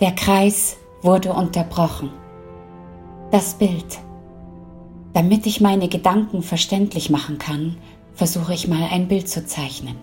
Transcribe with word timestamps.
Der 0.00 0.12
Kreis 0.12 0.78
wurde 1.02 1.34
unterbrochen. 1.34 2.08
Das 3.30 3.52
Bild. 3.52 3.98
Damit 5.12 5.44
ich 5.44 5.60
meine 5.60 5.88
Gedanken 5.88 6.42
verständlich 6.42 7.10
machen 7.10 7.36
kann, 7.36 7.76
versuche 8.14 8.54
ich 8.54 8.66
mal 8.66 8.88
ein 8.90 9.08
Bild 9.08 9.28
zu 9.28 9.44
zeichnen. 9.44 9.96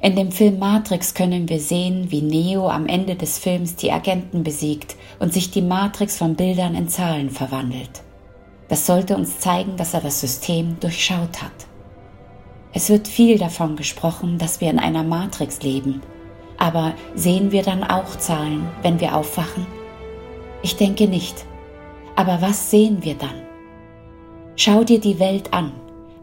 In 0.00 0.16
dem 0.16 0.32
Film 0.32 0.58
Matrix 0.58 1.14
können 1.14 1.48
wir 1.48 1.60
sehen, 1.60 2.10
wie 2.10 2.20
Neo 2.20 2.68
am 2.68 2.86
Ende 2.86 3.14
des 3.14 3.38
Films 3.38 3.76
die 3.76 3.92
Agenten 3.92 4.42
besiegt 4.42 4.96
und 5.20 5.32
sich 5.32 5.52
die 5.52 5.62
Matrix 5.62 6.16
von 6.16 6.34
Bildern 6.34 6.74
in 6.74 6.88
Zahlen 6.88 7.30
verwandelt. 7.30 8.02
Das 8.66 8.86
sollte 8.86 9.16
uns 9.16 9.38
zeigen, 9.38 9.76
dass 9.76 9.94
er 9.94 10.00
das 10.00 10.20
System 10.20 10.80
durchschaut 10.80 11.40
hat. 11.40 11.68
Es 12.72 12.88
wird 12.88 13.06
viel 13.06 13.38
davon 13.38 13.76
gesprochen, 13.76 14.38
dass 14.38 14.60
wir 14.60 14.68
in 14.68 14.80
einer 14.80 15.04
Matrix 15.04 15.62
leben, 15.62 16.02
aber 16.62 16.94
sehen 17.16 17.50
wir 17.50 17.64
dann 17.64 17.82
auch 17.82 18.16
Zahlen, 18.18 18.68
wenn 18.82 19.00
wir 19.00 19.16
aufwachen? 19.16 19.66
Ich 20.62 20.76
denke 20.76 21.08
nicht. 21.08 21.44
Aber 22.14 22.40
was 22.40 22.70
sehen 22.70 22.98
wir 23.02 23.14
dann? 23.14 23.34
Schau 24.54 24.84
dir 24.84 25.00
die 25.00 25.18
Welt 25.18 25.52
an. 25.52 25.72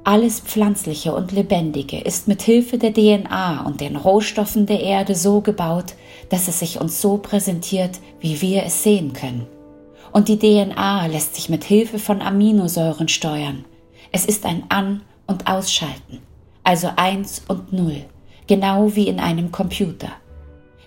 Alles 0.05 0.39
Pflanzliche 0.39 1.13
und 1.13 1.33
Lebendige 1.33 1.99
ist 1.99 2.29
mit 2.29 2.41
Hilfe 2.41 2.77
der 2.77 2.93
DNA 2.93 3.65
und 3.65 3.81
den 3.81 3.97
Rohstoffen 3.97 4.65
der 4.65 4.79
Erde 4.79 5.13
so 5.13 5.41
gebaut, 5.41 5.95
dass 6.29 6.47
es 6.47 6.59
sich 6.59 6.79
uns 6.79 7.01
so 7.01 7.17
präsentiert, 7.17 7.99
wie 8.21 8.39
wir 8.41 8.63
es 8.63 8.81
sehen 8.81 9.11
können. 9.11 9.45
Und 10.13 10.29
die 10.29 10.39
DNA 10.39 11.07
lässt 11.07 11.35
sich 11.35 11.49
mit 11.49 11.65
Hilfe 11.65 11.99
von 11.99 12.21
Aminosäuren 12.21 13.09
steuern. 13.09 13.65
Es 14.13 14.23
ist 14.23 14.45
ein 14.45 14.63
An- 14.69 15.01
und 15.27 15.47
Ausschalten, 15.47 16.21
also 16.63 16.91
eins 16.95 17.41
und 17.49 17.73
null, 17.73 18.05
genau 18.47 18.95
wie 18.95 19.09
in 19.09 19.19
einem 19.19 19.51
Computer. 19.51 20.13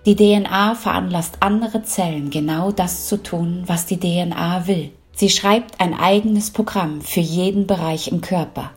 Die 0.05 0.17
DNA 0.17 0.75
veranlasst 0.75 1.37
andere 1.39 1.85
Zellen 1.85 2.31
genau 2.31 2.73
das 2.73 3.07
zu 3.07 3.23
tun, 3.23 3.63
was 3.67 3.87
die 3.87 4.01
DNA 4.01 4.67
will. 4.67 4.91
Sie 5.15 5.29
schreibt 5.29 5.81
ein 5.81 5.95
eigenes 5.95 6.51
Programm 6.51 7.03
für 7.03 7.21
jeden 7.21 7.69
Bereich 7.69 8.11
im 8.11 8.21
Körper. 8.21 8.73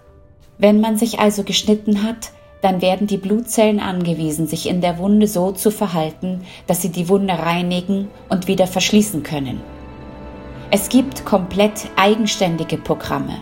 Wenn 0.60 0.82
man 0.82 0.98
sich 0.98 1.18
also 1.18 1.44
geschnitten 1.44 2.04
hat, 2.04 2.32
dann 2.62 2.80
werden 2.80 3.08
die 3.08 3.18
Blutzellen 3.18 3.80
angewiesen, 3.80 4.46
sich 4.46 4.70
in 4.70 4.82
der 4.82 5.00
Wunde 5.00 5.28
so 5.28 5.52
zu 5.52 5.72
verhalten, 5.72 6.42
dass 6.68 6.84
sie 6.84 6.90
die 6.90 7.10
Wunde 7.10 7.34
reinigen 7.34 8.10
und 8.30 8.48
wieder 8.48 8.68
verschließen 8.68 9.24
können. 9.24 9.62
Es 10.70 10.90
gibt 10.90 11.26
komplett 11.26 11.88
eigenständige 11.96 12.78
Programme. 12.78 13.40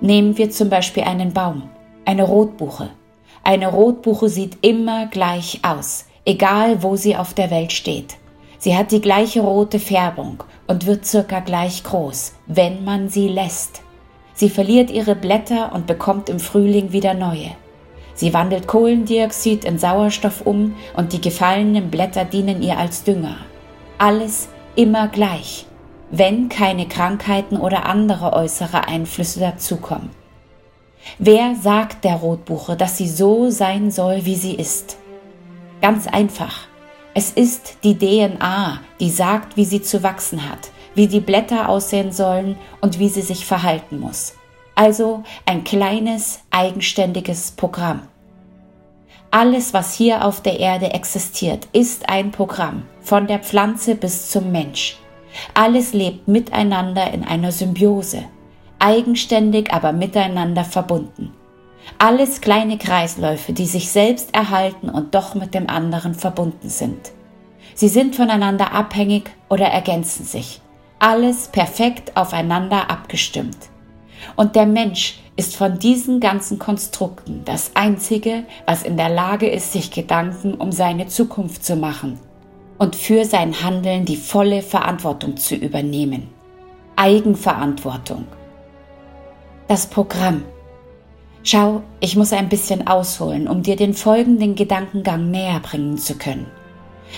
Nehmen 0.00 0.38
wir 0.38 0.50
zum 0.50 0.68
Beispiel 0.70 1.02
einen 1.02 1.32
Baum, 1.32 1.64
eine 2.04 2.22
Rotbuche. 2.22 2.90
Eine 3.42 3.68
Rotbuche 3.68 4.28
sieht 4.28 4.58
immer 4.64 5.06
gleich 5.06 5.60
aus, 5.62 6.06
egal 6.24 6.82
wo 6.82 6.96
sie 6.96 7.16
auf 7.16 7.34
der 7.34 7.50
Welt 7.50 7.72
steht. 7.72 8.16
Sie 8.58 8.76
hat 8.76 8.92
die 8.92 9.00
gleiche 9.00 9.42
rote 9.42 9.78
Färbung 9.78 10.42
und 10.66 10.86
wird 10.86 11.04
circa 11.04 11.40
gleich 11.40 11.84
groß, 11.84 12.32
wenn 12.46 12.84
man 12.84 13.08
sie 13.08 13.28
lässt. 13.28 13.82
Sie 14.34 14.48
verliert 14.48 14.90
ihre 14.90 15.14
Blätter 15.14 15.72
und 15.72 15.86
bekommt 15.86 16.28
im 16.28 16.40
Frühling 16.40 16.92
wieder 16.92 17.14
neue. 17.14 17.50
Sie 18.14 18.32
wandelt 18.32 18.66
Kohlendioxid 18.66 19.64
in 19.64 19.78
Sauerstoff 19.78 20.46
um 20.46 20.74
und 20.96 21.12
die 21.12 21.20
gefallenen 21.20 21.90
Blätter 21.90 22.24
dienen 22.24 22.62
ihr 22.62 22.78
als 22.78 23.04
Dünger. 23.04 23.36
Alles 23.98 24.48
immer 24.76 25.08
gleich, 25.08 25.66
wenn 26.10 26.48
keine 26.48 26.86
Krankheiten 26.86 27.56
oder 27.56 27.86
andere 27.86 28.32
äußere 28.32 28.86
Einflüsse 28.86 29.40
dazukommen. 29.40 30.10
Wer 31.18 31.54
sagt 31.56 32.04
der 32.04 32.14
Rotbuche, 32.14 32.76
dass 32.76 32.96
sie 32.96 33.08
so 33.08 33.50
sein 33.50 33.90
soll, 33.90 34.24
wie 34.24 34.36
sie 34.36 34.54
ist? 34.54 34.96
Ganz 35.84 36.06
einfach. 36.06 36.66
Es 37.12 37.30
ist 37.30 37.84
die 37.84 37.98
DNA, 37.98 38.80
die 39.00 39.10
sagt, 39.10 39.58
wie 39.58 39.66
sie 39.66 39.82
zu 39.82 40.02
wachsen 40.02 40.48
hat 40.48 40.70
wie 40.94 41.08
die 41.08 41.20
Blätter 41.20 41.68
aussehen 41.68 42.12
sollen 42.12 42.56
und 42.80 42.98
wie 42.98 43.08
sie 43.08 43.22
sich 43.22 43.46
verhalten 43.46 43.98
muss. 44.00 44.34
Also 44.74 45.22
ein 45.46 45.64
kleines, 45.64 46.40
eigenständiges 46.50 47.52
Programm. 47.52 48.02
Alles, 49.30 49.74
was 49.74 49.94
hier 49.94 50.24
auf 50.24 50.40
der 50.40 50.60
Erde 50.60 50.92
existiert, 50.92 51.66
ist 51.72 52.08
ein 52.08 52.30
Programm, 52.30 52.84
von 53.00 53.26
der 53.26 53.40
Pflanze 53.40 53.96
bis 53.96 54.30
zum 54.30 54.52
Mensch. 54.52 54.96
Alles 55.54 55.92
lebt 55.92 56.28
miteinander 56.28 57.12
in 57.12 57.24
einer 57.24 57.50
Symbiose, 57.50 58.24
eigenständig, 58.78 59.72
aber 59.72 59.92
miteinander 59.92 60.64
verbunden. 60.64 61.32
Alles 61.98 62.40
kleine 62.40 62.78
Kreisläufe, 62.78 63.52
die 63.52 63.66
sich 63.66 63.90
selbst 63.90 64.34
erhalten 64.34 64.88
und 64.88 65.14
doch 65.14 65.34
mit 65.34 65.54
dem 65.54 65.68
anderen 65.68 66.14
verbunden 66.14 66.68
sind. 66.68 67.12
Sie 67.74 67.88
sind 67.88 68.16
voneinander 68.16 68.72
abhängig 68.72 69.30
oder 69.48 69.66
ergänzen 69.66 70.24
sich 70.24 70.60
alles 71.04 71.48
perfekt 71.48 72.16
aufeinander 72.16 72.90
abgestimmt. 72.90 73.58
Und 74.36 74.56
der 74.56 74.64
Mensch 74.64 75.18
ist 75.36 75.54
von 75.54 75.78
diesen 75.78 76.18
ganzen 76.18 76.58
Konstrukten 76.58 77.42
das 77.44 77.72
Einzige, 77.74 78.44
was 78.64 78.84
in 78.84 78.96
der 78.96 79.10
Lage 79.10 79.46
ist, 79.46 79.72
sich 79.72 79.90
Gedanken 79.90 80.54
um 80.54 80.72
seine 80.72 81.06
Zukunft 81.08 81.62
zu 81.62 81.76
machen 81.76 82.18
und 82.78 82.96
für 82.96 83.26
sein 83.26 83.62
Handeln 83.62 84.06
die 84.06 84.16
volle 84.16 84.62
Verantwortung 84.62 85.36
zu 85.36 85.56
übernehmen. 85.56 86.28
Eigenverantwortung. 86.96 88.26
Das 89.68 89.86
Programm. 89.86 90.44
Schau, 91.46 91.82
ich 92.00 92.16
muss 92.16 92.32
ein 92.32 92.48
bisschen 92.48 92.86
ausholen, 92.86 93.48
um 93.48 93.62
dir 93.62 93.76
den 93.76 93.92
folgenden 93.92 94.54
Gedankengang 94.54 95.30
näher 95.30 95.60
bringen 95.60 95.98
zu 95.98 96.14
können. 96.14 96.46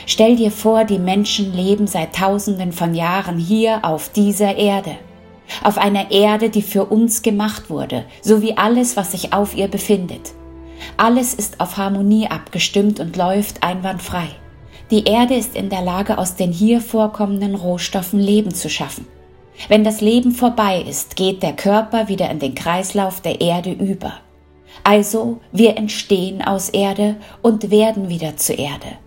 Stell 0.05 0.35
dir 0.35 0.51
vor, 0.51 0.85
die 0.85 0.99
Menschen 0.99 1.55
leben 1.55 1.87
seit 1.87 2.17
Tausenden 2.17 2.73
von 2.73 2.93
Jahren 2.93 3.39
hier 3.39 3.85
auf 3.85 4.09
dieser 4.09 4.57
Erde. 4.57 4.97
Auf 5.63 5.79
einer 5.79 6.11
Erde, 6.11 6.51
die 6.51 6.63
für 6.63 6.87
uns 6.87 7.23
gemacht 7.23 7.71
wurde, 7.71 8.05
so 8.21 8.43
wie 8.43 8.57
alles, 8.57 8.97
was 8.97 9.13
sich 9.13 9.33
auf 9.33 9.57
ihr 9.57 9.69
befindet. 9.69 10.33
Alles 10.97 11.33
ist 11.33 11.61
auf 11.61 11.77
Harmonie 11.77 12.27
abgestimmt 12.27 12.99
und 12.99 13.17
läuft 13.17 13.63
einwandfrei. 13.63 14.27
Die 14.91 15.05
Erde 15.05 15.37
ist 15.37 15.55
in 15.55 15.71
der 15.71 15.83
Lage, 15.83 16.19
aus 16.19 16.35
den 16.35 16.51
hier 16.51 16.81
vorkommenden 16.81 17.55
Rohstoffen 17.55 18.19
Leben 18.19 18.53
zu 18.53 18.69
schaffen. 18.69 19.07
Wenn 19.69 19.85
das 19.85 20.01
Leben 20.01 20.33
vorbei 20.33 20.85
ist, 20.87 21.17
geht 21.17 21.43
der 21.43 21.55
Körper 21.55 22.09
wieder 22.09 22.31
in 22.31 22.39
den 22.39 22.55
Kreislauf 22.55 23.21
der 23.21 23.41
Erde 23.41 23.73
über. 23.73 24.15
Also, 24.85 25.41
wir 25.53 25.77
entstehen 25.77 26.43
aus 26.43 26.69
Erde 26.69 27.17
und 27.43 27.71
werden 27.71 28.09
wieder 28.09 28.37
zur 28.37 28.59
Erde. 28.59 28.99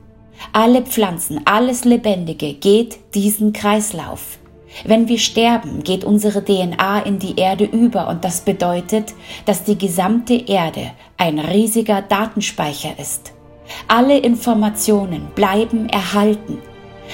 Alle 0.51 0.81
Pflanzen, 0.81 1.41
alles 1.45 1.85
Lebendige 1.85 2.53
geht 2.53 3.13
diesen 3.13 3.53
Kreislauf. 3.53 4.39
Wenn 4.85 5.07
wir 5.07 5.17
sterben, 5.17 5.83
geht 5.83 6.03
unsere 6.03 6.43
DNA 6.43 7.01
in 7.01 7.19
die 7.19 7.37
Erde 7.37 7.65
über 7.65 8.07
und 8.07 8.23
das 8.23 8.41
bedeutet, 8.41 9.13
dass 9.45 9.63
die 9.63 9.77
gesamte 9.77 10.35
Erde 10.35 10.91
ein 11.17 11.39
riesiger 11.39 12.01
Datenspeicher 12.01 12.97
ist. 12.99 13.33
Alle 13.87 14.17
Informationen 14.17 15.27
bleiben 15.35 15.89
erhalten. 15.89 16.59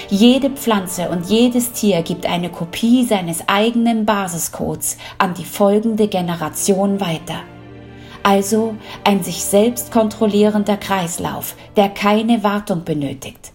Jede 0.10 0.50
Pflanze 0.50 1.10
und 1.10 1.30
jedes 1.30 1.72
Tier 1.72 2.02
gibt 2.02 2.26
eine 2.26 2.50
Kopie 2.50 3.06
seines 3.06 3.48
eigenen 3.48 4.06
Basiscodes 4.06 4.98
an 5.18 5.34
die 5.34 5.46
folgende 5.46 6.08
Generation 6.08 7.00
weiter 7.00 7.42
also 8.26 8.76
ein 9.04 9.24
sich 9.24 9.44
selbst 9.44 9.92
kontrollierender 9.92 10.78
Kreislauf, 10.78 11.56
der 11.76 11.90
keine 11.90 12.44
Wartung 12.44 12.84
benötigt. 12.84 13.52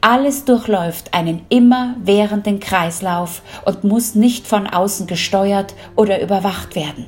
Alles 0.00 0.44
durchläuft 0.44 1.12
einen 1.12 1.44
immerwährenden 1.48 2.60
Kreislauf 2.60 3.42
und 3.64 3.82
muss 3.82 4.14
nicht 4.14 4.46
von 4.46 4.68
außen 4.68 5.08
gesteuert 5.08 5.74
oder 5.96 6.22
überwacht 6.22 6.76
werden. 6.76 7.06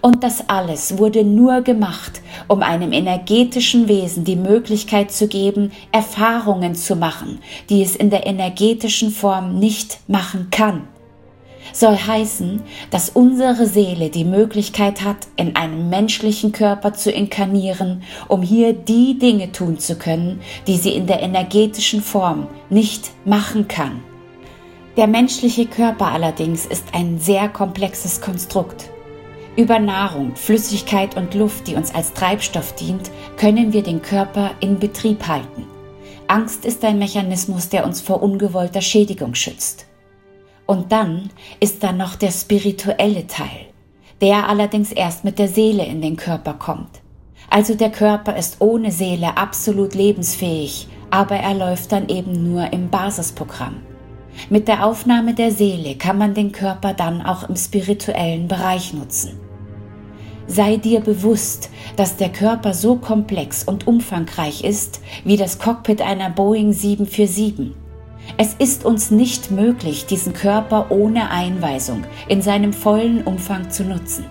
Und 0.00 0.22
das 0.22 0.48
alles 0.48 0.98
wurde 0.98 1.24
nur 1.24 1.62
gemacht, 1.62 2.20
um 2.48 2.62
einem 2.62 2.92
energetischen 2.92 3.88
Wesen 3.88 4.24
die 4.24 4.36
Möglichkeit 4.36 5.10
zu 5.12 5.28
geben, 5.28 5.72
Erfahrungen 5.90 6.74
zu 6.74 6.96
machen, 6.96 7.40
die 7.68 7.82
es 7.82 7.96
in 7.96 8.10
der 8.10 8.26
energetischen 8.26 9.10
Form 9.10 9.58
nicht 9.58 9.98
machen 10.08 10.48
kann 10.50 10.88
soll 11.72 11.96
heißen, 11.96 12.62
dass 12.90 13.10
unsere 13.10 13.66
Seele 13.66 14.10
die 14.10 14.24
Möglichkeit 14.24 15.04
hat, 15.04 15.16
in 15.36 15.56
einem 15.56 15.88
menschlichen 15.88 16.52
Körper 16.52 16.92
zu 16.92 17.10
inkarnieren, 17.10 18.02
um 18.28 18.42
hier 18.42 18.72
die 18.72 19.18
Dinge 19.18 19.52
tun 19.52 19.78
zu 19.78 19.96
können, 19.96 20.40
die 20.66 20.76
sie 20.76 20.94
in 20.94 21.06
der 21.06 21.20
energetischen 21.22 22.02
Form 22.02 22.48
nicht 22.70 23.10
machen 23.24 23.68
kann. 23.68 24.02
Der 24.96 25.06
menschliche 25.06 25.66
Körper 25.66 26.08
allerdings 26.08 26.66
ist 26.66 26.88
ein 26.92 27.18
sehr 27.18 27.48
komplexes 27.48 28.20
Konstrukt. 28.20 28.90
Über 29.54 29.78
Nahrung, 29.78 30.34
Flüssigkeit 30.34 31.14
und 31.14 31.34
Luft, 31.34 31.66
die 31.66 31.74
uns 31.74 31.94
als 31.94 32.14
Treibstoff 32.14 32.74
dient, 32.74 33.10
können 33.36 33.74
wir 33.74 33.82
den 33.82 34.00
Körper 34.00 34.52
in 34.60 34.78
Betrieb 34.78 35.28
halten. 35.28 35.66
Angst 36.26 36.64
ist 36.64 36.82
ein 36.86 36.98
Mechanismus, 36.98 37.68
der 37.68 37.84
uns 37.84 38.00
vor 38.00 38.22
ungewollter 38.22 38.80
Schädigung 38.80 39.34
schützt. 39.34 39.84
Und 40.64 40.90
dann 40.90 41.28
ist 41.60 41.82
da 41.82 41.92
noch 41.92 42.14
der 42.14 42.30
spirituelle 42.30 43.26
Teil, 43.26 43.66
der 44.22 44.48
allerdings 44.48 44.90
erst 44.90 45.22
mit 45.22 45.38
der 45.38 45.48
Seele 45.48 45.84
in 45.84 46.00
den 46.00 46.16
Körper 46.16 46.54
kommt. 46.54 47.02
Also 47.50 47.74
der 47.74 47.90
Körper 47.90 48.34
ist 48.36 48.56
ohne 48.60 48.90
Seele 48.90 49.36
absolut 49.36 49.94
lebensfähig, 49.94 50.88
aber 51.10 51.36
er 51.36 51.52
läuft 51.52 51.92
dann 51.92 52.08
eben 52.08 52.50
nur 52.50 52.72
im 52.72 52.88
Basisprogramm. 52.88 53.82
Mit 54.48 54.66
der 54.66 54.86
Aufnahme 54.86 55.34
der 55.34 55.50
Seele 55.50 55.96
kann 55.96 56.16
man 56.16 56.32
den 56.32 56.52
Körper 56.52 56.94
dann 56.94 57.20
auch 57.20 57.46
im 57.50 57.56
spirituellen 57.56 58.48
Bereich 58.48 58.94
nutzen. 58.94 59.41
Sei 60.46 60.76
dir 60.76 61.00
bewusst, 61.00 61.70
dass 61.96 62.16
der 62.16 62.28
Körper 62.30 62.74
so 62.74 62.96
komplex 62.96 63.64
und 63.64 63.86
umfangreich 63.86 64.64
ist 64.64 65.00
wie 65.24 65.36
das 65.36 65.58
Cockpit 65.58 66.02
einer 66.02 66.30
Boeing 66.30 66.72
747. 66.72 67.72
Es 68.36 68.54
ist 68.54 68.84
uns 68.84 69.10
nicht 69.10 69.50
möglich, 69.50 70.06
diesen 70.06 70.32
Körper 70.32 70.90
ohne 70.90 71.30
Einweisung 71.30 72.04
in 72.28 72.42
seinem 72.42 72.72
vollen 72.72 73.22
Umfang 73.24 73.70
zu 73.70 73.84
nutzen. 73.84 74.26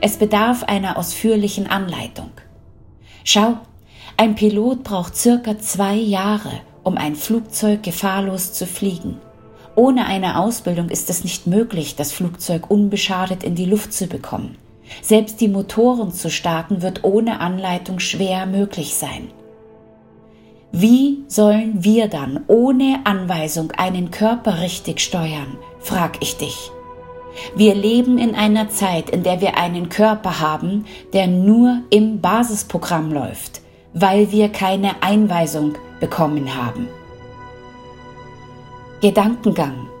Es 0.00 0.16
bedarf 0.16 0.64
einer 0.64 0.98
ausführlichen 0.98 1.66
Anleitung. 1.66 2.30
Schau, 3.22 3.58
ein 4.16 4.34
Pilot 4.34 4.84
braucht 4.84 5.16
circa 5.16 5.58
zwei 5.58 5.94
Jahre, 5.94 6.60
um 6.82 6.96
ein 6.96 7.16
Flugzeug 7.16 7.82
gefahrlos 7.82 8.52
zu 8.52 8.66
fliegen. 8.66 9.16
Ohne 9.76 10.06
eine 10.06 10.38
Ausbildung 10.38 10.88
ist 10.88 11.10
es 11.10 11.24
nicht 11.24 11.46
möglich, 11.46 11.96
das 11.96 12.12
Flugzeug 12.12 12.70
unbeschadet 12.70 13.42
in 13.42 13.54
die 13.54 13.64
Luft 13.64 13.92
zu 13.92 14.06
bekommen. 14.06 14.56
Selbst 15.02 15.40
die 15.40 15.48
Motoren 15.48 16.12
zu 16.12 16.30
starten 16.30 16.82
wird 16.82 17.04
ohne 17.04 17.40
Anleitung 17.40 17.98
schwer 17.98 18.46
möglich 18.46 18.94
sein. 18.94 19.30
Wie 20.72 21.24
sollen 21.28 21.84
wir 21.84 22.08
dann 22.08 22.44
ohne 22.48 23.00
Anweisung 23.04 23.70
einen 23.72 24.10
Körper 24.10 24.60
richtig 24.60 25.00
steuern, 25.00 25.56
frag 25.78 26.16
ich 26.20 26.36
dich. 26.36 26.72
Wir 27.54 27.74
leben 27.74 28.18
in 28.18 28.34
einer 28.34 28.68
Zeit, 28.70 29.10
in 29.10 29.22
der 29.22 29.40
wir 29.40 29.56
einen 29.56 29.88
Körper 29.88 30.40
haben, 30.40 30.84
der 31.12 31.26
nur 31.26 31.82
im 31.90 32.20
Basisprogramm 32.20 33.12
läuft, 33.12 33.60
weil 33.92 34.32
wir 34.32 34.48
keine 34.48 35.02
Einweisung 35.02 35.74
bekommen 36.00 36.56
haben. 36.56 36.88
Gedankengang. 39.00 39.93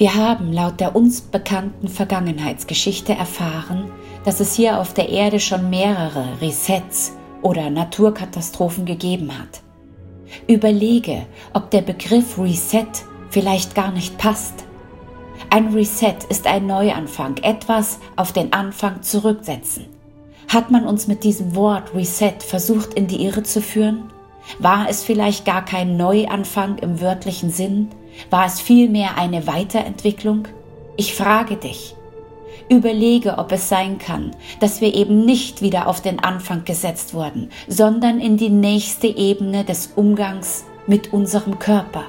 Wir 0.00 0.14
haben 0.14 0.50
laut 0.50 0.80
der 0.80 0.96
uns 0.96 1.20
bekannten 1.20 1.86
Vergangenheitsgeschichte 1.86 3.12
erfahren, 3.12 3.92
dass 4.24 4.40
es 4.40 4.54
hier 4.54 4.80
auf 4.80 4.94
der 4.94 5.10
Erde 5.10 5.40
schon 5.40 5.68
mehrere 5.68 6.40
Resets 6.40 7.12
oder 7.42 7.68
Naturkatastrophen 7.68 8.86
gegeben 8.86 9.30
hat. 9.38 9.60
Überlege, 10.46 11.26
ob 11.52 11.70
der 11.70 11.82
Begriff 11.82 12.38
Reset 12.38 12.86
vielleicht 13.28 13.74
gar 13.74 13.92
nicht 13.92 14.16
passt. 14.16 14.64
Ein 15.50 15.74
Reset 15.74 16.16
ist 16.30 16.46
ein 16.46 16.66
Neuanfang, 16.66 17.36
etwas 17.42 17.98
auf 18.16 18.32
den 18.32 18.54
Anfang 18.54 19.02
zurücksetzen. 19.02 19.84
Hat 20.48 20.70
man 20.70 20.86
uns 20.86 21.08
mit 21.08 21.24
diesem 21.24 21.54
Wort 21.54 21.94
Reset 21.94 22.36
versucht 22.38 22.94
in 22.94 23.06
die 23.06 23.22
Irre 23.22 23.42
zu 23.42 23.60
führen? 23.60 24.04
War 24.60 24.88
es 24.88 25.04
vielleicht 25.04 25.44
gar 25.44 25.62
kein 25.62 25.98
Neuanfang 25.98 26.78
im 26.78 27.02
wörtlichen 27.02 27.50
Sinn? 27.50 27.90
War 28.30 28.46
es 28.46 28.60
vielmehr 28.60 29.16
eine 29.16 29.46
Weiterentwicklung? 29.46 30.48
Ich 30.96 31.14
frage 31.14 31.56
dich. 31.56 31.94
Überlege, 32.68 33.38
ob 33.38 33.50
es 33.52 33.68
sein 33.68 33.98
kann, 33.98 34.30
dass 34.60 34.80
wir 34.80 34.94
eben 34.94 35.24
nicht 35.24 35.60
wieder 35.60 35.88
auf 35.88 36.00
den 36.00 36.20
Anfang 36.20 36.64
gesetzt 36.64 37.14
wurden, 37.14 37.50
sondern 37.66 38.20
in 38.20 38.36
die 38.36 38.50
nächste 38.50 39.08
Ebene 39.08 39.64
des 39.64 39.92
Umgangs 39.96 40.64
mit 40.86 41.12
unserem 41.12 41.58
Körper. 41.58 42.04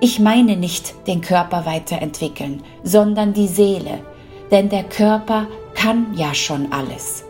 Ich 0.00 0.18
meine 0.18 0.56
nicht 0.56 0.94
den 1.06 1.20
Körper 1.20 1.64
weiterentwickeln, 1.66 2.62
sondern 2.82 3.34
die 3.34 3.48
Seele, 3.48 4.00
denn 4.50 4.68
der 4.68 4.84
Körper 4.84 5.46
kann 5.74 6.14
ja 6.16 6.34
schon 6.34 6.72
alles 6.72 7.24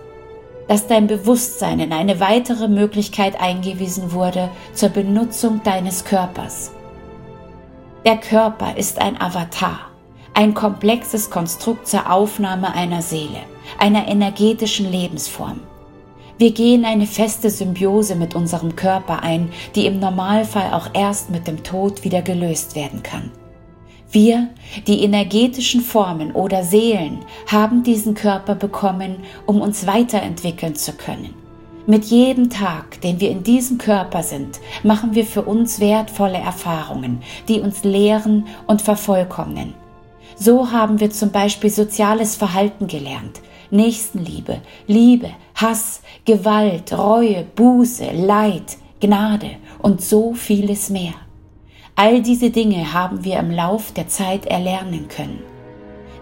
dass 0.69 0.87
dein 0.87 1.07
Bewusstsein 1.07 1.81
in 1.81 1.93
eine 1.93 2.21
weitere 2.21 2.69
Möglichkeit 2.69 3.41
eingewiesen 3.41 4.13
wurde 4.13 4.51
zur 4.75 4.91
Benutzung 4.91 5.63
deines 5.65 6.05
Körpers. 6.05 6.71
Der 8.09 8.17
Körper 8.17 8.75
ist 8.75 9.03
ein 9.03 9.21
Avatar, 9.21 9.81
ein 10.33 10.55
komplexes 10.55 11.29
Konstrukt 11.29 11.87
zur 11.87 12.11
Aufnahme 12.11 12.73
einer 12.75 13.03
Seele, 13.03 13.43
einer 13.79 14.09
energetischen 14.09 14.91
Lebensform. 14.91 15.61
Wir 16.39 16.53
gehen 16.53 16.87
eine 16.87 17.05
feste 17.05 17.51
Symbiose 17.51 18.15
mit 18.15 18.35
unserem 18.35 18.77
Körper 18.77 19.23
ein, 19.23 19.51
die 19.75 19.85
im 19.85 20.01
Normalfall 20.01 20.73
auch 20.73 20.89
erst 20.95 21.29
mit 21.29 21.47
dem 21.47 21.63
Tod 21.63 22.03
wieder 22.03 22.23
gelöst 22.23 22.75
werden 22.75 23.03
kann. 23.03 23.31
Wir, 24.11 24.49
die 24.87 25.05
energetischen 25.05 25.83
Formen 25.83 26.33
oder 26.33 26.65
Seelen, 26.65 27.19
haben 27.47 27.83
diesen 27.83 28.15
Körper 28.15 28.55
bekommen, 28.55 29.17
um 29.45 29.61
uns 29.61 29.87
weiterentwickeln 29.87 30.77
zu 30.77 30.95
können. 30.95 31.35
Mit 31.91 32.05
jedem 32.05 32.51
Tag, 32.51 33.01
den 33.01 33.19
wir 33.19 33.31
in 33.31 33.45
diesem 33.45 33.79
Körper 33.79 34.23
sind, 34.23 34.61
machen 34.83 35.15
wir 35.15 35.25
für 35.25 35.41
uns 35.41 35.81
wertvolle 35.81 36.37
Erfahrungen, 36.37 37.23
die 37.49 37.61
uns 37.61 37.83
lehren 37.83 38.47
und 38.67 38.83
vervollkommnen. 38.83 39.73
So 40.37 40.71
haben 40.71 41.01
wir 41.01 41.11
zum 41.11 41.31
Beispiel 41.31 41.71
soziales 41.71 42.37
Verhalten 42.37 42.89
gelernt, 42.89 43.41
Nächstenliebe, 43.71 44.61
Liebe, 44.87 45.31
Hass, 45.55 46.03
Gewalt, 46.27 46.93
Reue, 46.93 47.47
Buße, 47.57 48.11
Leid, 48.13 48.77
Gnade 49.01 49.53
und 49.79 50.03
so 50.03 50.35
vieles 50.35 50.91
mehr. 50.91 51.15
All 51.97 52.21
diese 52.21 52.51
Dinge 52.51 52.93
haben 52.93 53.25
wir 53.25 53.39
im 53.39 53.51
Lauf 53.51 53.93
der 53.93 54.09
Zeit 54.09 54.45
erlernen 54.45 55.09
können. 55.09 55.39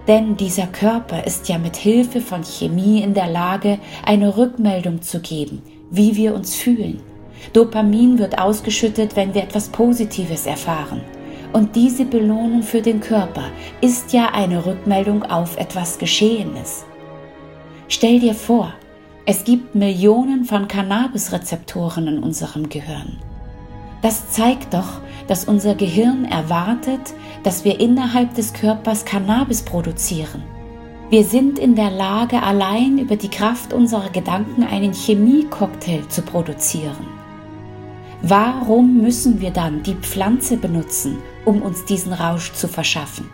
Denn 0.08 0.36
dieser 0.36 0.68
Körper 0.68 1.26
ist 1.26 1.48
ja 1.48 1.58
mit 1.58 1.76
Hilfe 1.76 2.20
von 2.20 2.44
Chemie 2.44 3.02
in 3.02 3.14
der 3.14 3.28
Lage, 3.28 3.78
eine 4.04 4.36
Rückmeldung 4.36 5.02
zu 5.02 5.20
geben, 5.20 5.62
wie 5.90 6.14
wir 6.16 6.34
uns 6.34 6.54
fühlen. 6.54 7.00
Dopamin 7.52 8.18
wird 8.18 8.38
ausgeschüttet, 8.38 9.16
wenn 9.16 9.34
wir 9.34 9.42
etwas 9.42 9.68
Positives 9.68 10.46
erfahren. 10.46 11.00
Und 11.52 11.74
diese 11.74 12.04
Belohnung 12.04 12.62
für 12.62 12.82
den 12.82 13.00
Körper 13.00 13.44
ist 13.80 14.12
ja 14.12 14.30
eine 14.32 14.64
Rückmeldung 14.64 15.22
auf 15.24 15.56
etwas 15.56 15.98
Geschehenes. 15.98 16.84
Stell 17.88 18.20
dir 18.20 18.34
vor, 18.34 18.74
es 19.26 19.44
gibt 19.44 19.74
Millionen 19.74 20.44
von 20.44 20.68
Cannabis-Rezeptoren 20.68 22.06
in 22.08 22.18
unserem 22.22 22.68
Gehirn. 22.68 23.18
Das 24.02 24.30
zeigt 24.30 24.74
doch, 24.74 25.00
dass 25.26 25.44
unser 25.44 25.74
Gehirn 25.74 26.24
erwartet, 26.24 27.14
dass 27.42 27.64
wir 27.64 27.80
innerhalb 27.80 28.34
des 28.34 28.52
Körpers 28.52 29.04
Cannabis 29.04 29.62
produzieren. 29.62 30.42
Wir 31.08 31.24
sind 31.24 31.58
in 31.58 31.76
der 31.76 31.90
Lage, 31.90 32.42
allein 32.42 32.98
über 32.98 33.16
die 33.16 33.30
Kraft 33.30 33.72
unserer 33.72 34.10
Gedanken 34.10 34.64
einen 34.64 34.92
Chemiecocktail 34.92 36.08
zu 36.08 36.22
produzieren. 36.22 37.06
Warum 38.22 39.02
müssen 39.02 39.40
wir 39.40 39.50
dann 39.50 39.82
die 39.82 39.94
Pflanze 39.94 40.56
benutzen, 40.56 41.18
um 41.44 41.62
uns 41.62 41.84
diesen 41.84 42.12
Rausch 42.12 42.52
zu 42.52 42.66
verschaffen? 42.66 43.30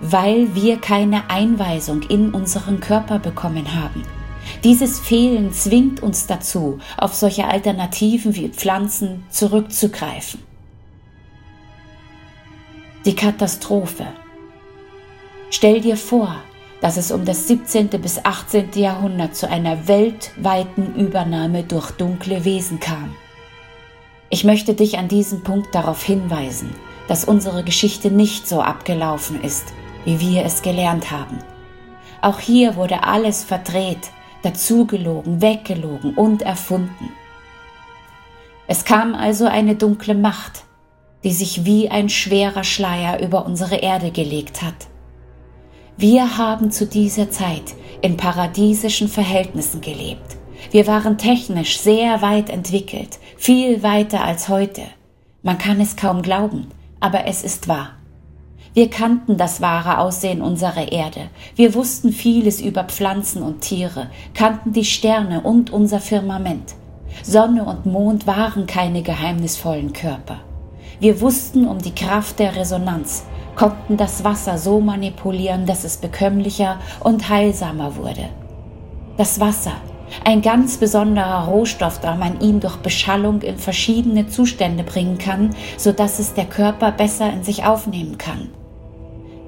Weil 0.00 0.54
wir 0.54 0.76
keine 0.78 1.30
Einweisung 1.30 2.02
in 2.02 2.32
unseren 2.32 2.80
Körper 2.80 3.18
bekommen 3.18 3.74
haben 3.74 4.02
dieses 4.64 5.00
Fehlen 5.00 5.52
zwingt 5.52 6.02
uns 6.02 6.26
dazu, 6.26 6.78
auf 6.96 7.14
solche 7.14 7.46
Alternativen 7.46 8.34
wie 8.34 8.48
Pflanzen 8.48 9.24
zurückzugreifen. 9.30 10.42
Die 13.04 13.14
Katastrophe. 13.14 14.06
Stell 15.50 15.80
dir 15.80 15.96
vor, 15.96 16.36
dass 16.80 16.96
es 16.96 17.10
um 17.10 17.24
das 17.24 17.48
17. 17.48 17.88
bis 17.88 18.24
18. 18.24 18.70
Jahrhundert 18.74 19.34
zu 19.34 19.48
einer 19.48 19.88
weltweiten 19.88 20.94
Übernahme 20.94 21.62
durch 21.62 21.90
dunkle 21.92 22.44
Wesen 22.44 22.80
kam. 22.80 23.14
Ich 24.28 24.44
möchte 24.44 24.74
dich 24.74 24.98
an 24.98 25.08
diesem 25.08 25.42
Punkt 25.42 25.74
darauf 25.74 26.02
hinweisen, 26.02 26.74
dass 27.08 27.24
unsere 27.24 27.62
Geschichte 27.62 28.10
nicht 28.10 28.48
so 28.48 28.60
abgelaufen 28.60 29.40
ist, 29.42 29.72
wie 30.04 30.20
wir 30.20 30.44
es 30.44 30.62
gelernt 30.62 31.10
haben. 31.10 31.38
Auch 32.20 32.40
hier 32.40 32.74
wurde 32.74 33.04
alles 33.04 33.44
verdreht, 33.44 34.10
dazugelogen, 34.46 35.42
weggelogen 35.42 36.14
und 36.14 36.42
erfunden. 36.42 37.10
Es 38.68 38.84
kam 38.84 39.14
also 39.14 39.46
eine 39.46 39.74
dunkle 39.74 40.14
Macht, 40.14 40.64
die 41.24 41.32
sich 41.32 41.64
wie 41.64 41.90
ein 41.90 42.08
schwerer 42.08 42.64
Schleier 42.64 43.20
über 43.20 43.44
unsere 43.44 43.76
Erde 43.76 44.12
gelegt 44.12 44.62
hat. 44.62 44.86
Wir 45.96 46.38
haben 46.38 46.70
zu 46.70 46.86
dieser 46.86 47.30
Zeit 47.30 47.74
in 48.02 48.16
paradiesischen 48.16 49.08
Verhältnissen 49.08 49.80
gelebt. 49.80 50.36
Wir 50.70 50.86
waren 50.86 51.18
technisch 51.18 51.78
sehr 51.80 52.22
weit 52.22 52.48
entwickelt, 52.48 53.18
viel 53.36 53.82
weiter 53.82 54.22
als 54.22 54.48
heute. 54.48 54.82
Man 55.42 55.58
kann 55.58 55.80
es 55.80 55.96
kaum 55.96 56.22
glauben, 56.22 56.68
aber 57.00 57.26
es 57.26 57.42
ist 57.42 57.66
wahr. 57.66 57.95
Wir 58.76 58.90
kannten 58.90 59.38
das 59.38 59.62
wahre 59.62 59.96
Aussehen 60.00 60.42
unserer 60.42 60.92
Erde. 60.92 61.30
Wir 61.54 61.72
wussten 61.72 62.12
vieles 62.12 62.60
über 62.60 62.84
Pflanzen 62.84 63.42
und 63.42 63.62
Tiere, 63.62 64.10
kannten 64.34 64.74
die 64.74 64.84
Sterne 64.84 65.40
und 65.40 65.72
unser 65.72 65.98
Firmament. 65.98 66.74
Sonne 67.22 67.64
und 67.64 67.86
Mond 67.86 68.26
waren 68.26 68.66
keine 68.66 69.00
geheimnisvollen 69.00 69.94
Körper. 69.94 70.40
Wir 71.00 71.22
wussten 71.22 71.66
um 71.66 71.78
die 71.78 71.94
Kraft 71.94 72.38
der 72.38 72.54
Resonanz, 72.54 73.24
konnten 73.54 73.96
das 73.96 74.24
Wasser 74.24 74.58
so 74.58 74.78
manipulieren, 74.78 75.64
dass 75.64 75.84
es 75.84 75.96
bekömmlicher 75.96 76.78
und 77.00 77.30
heilsamer 77.30 77.96
wurde. 77.96 78.28
Das 79.16 79.40
Wasser, 79.40 79.72
Ein 80.24 80.42
ganz 80.42 80.76
besonderer 80.76 81.46
Rohstoff, 81.48 82.00
da 82.00 82.14
man 82.14 82.40
ihn 82.40 82.60
durch 82.60 82.76
Beschallung 82.76 83.42
in 83.42 83.58
verschiedene 83.58 84.28
Zustände 84.28 84.84
bringen 84.84 85.18
kann, 85.18 85.50
sodass 85.76 86.18
es 86.18 86.34
der 86.34 86.46
Körper 86.46 86.92
besser 86.92 87.32
in 87.32 87.42
sich 87.42 87.64
aufnehmen 87.64 88.16
kann. 88.16 88.50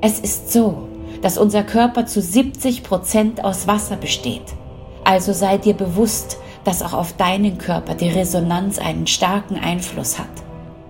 Es 0.00 0.20
ist 0.20 0.52
so, 0.52 0.86
dass 1.22 1.38
unser 1.38 1.64
Körper 1.64 2.06
zu 2.06 2.22
70 2.22 2.84
Prozent 2.84 3.42
aus 3.42 3.66
Wasser 3.66 3.96
besteht. 3.96 4.54
Also 5.02 5.32
sei 5.32 5.58
dir 5.58 5.74
bewusst, 5.74 6.38
dass 6.62 6.82
auch 6.82 6.92
auf 6.92 7.14
deinen 7.14 7.58
Körper 7.58 7.94
die 7.94 8.08
Resonanz 8.08 8.78
einen 8.78 9.08
starken 9.08 9.56
Einfluss 9.56 10.18
hat. 10.18 10.26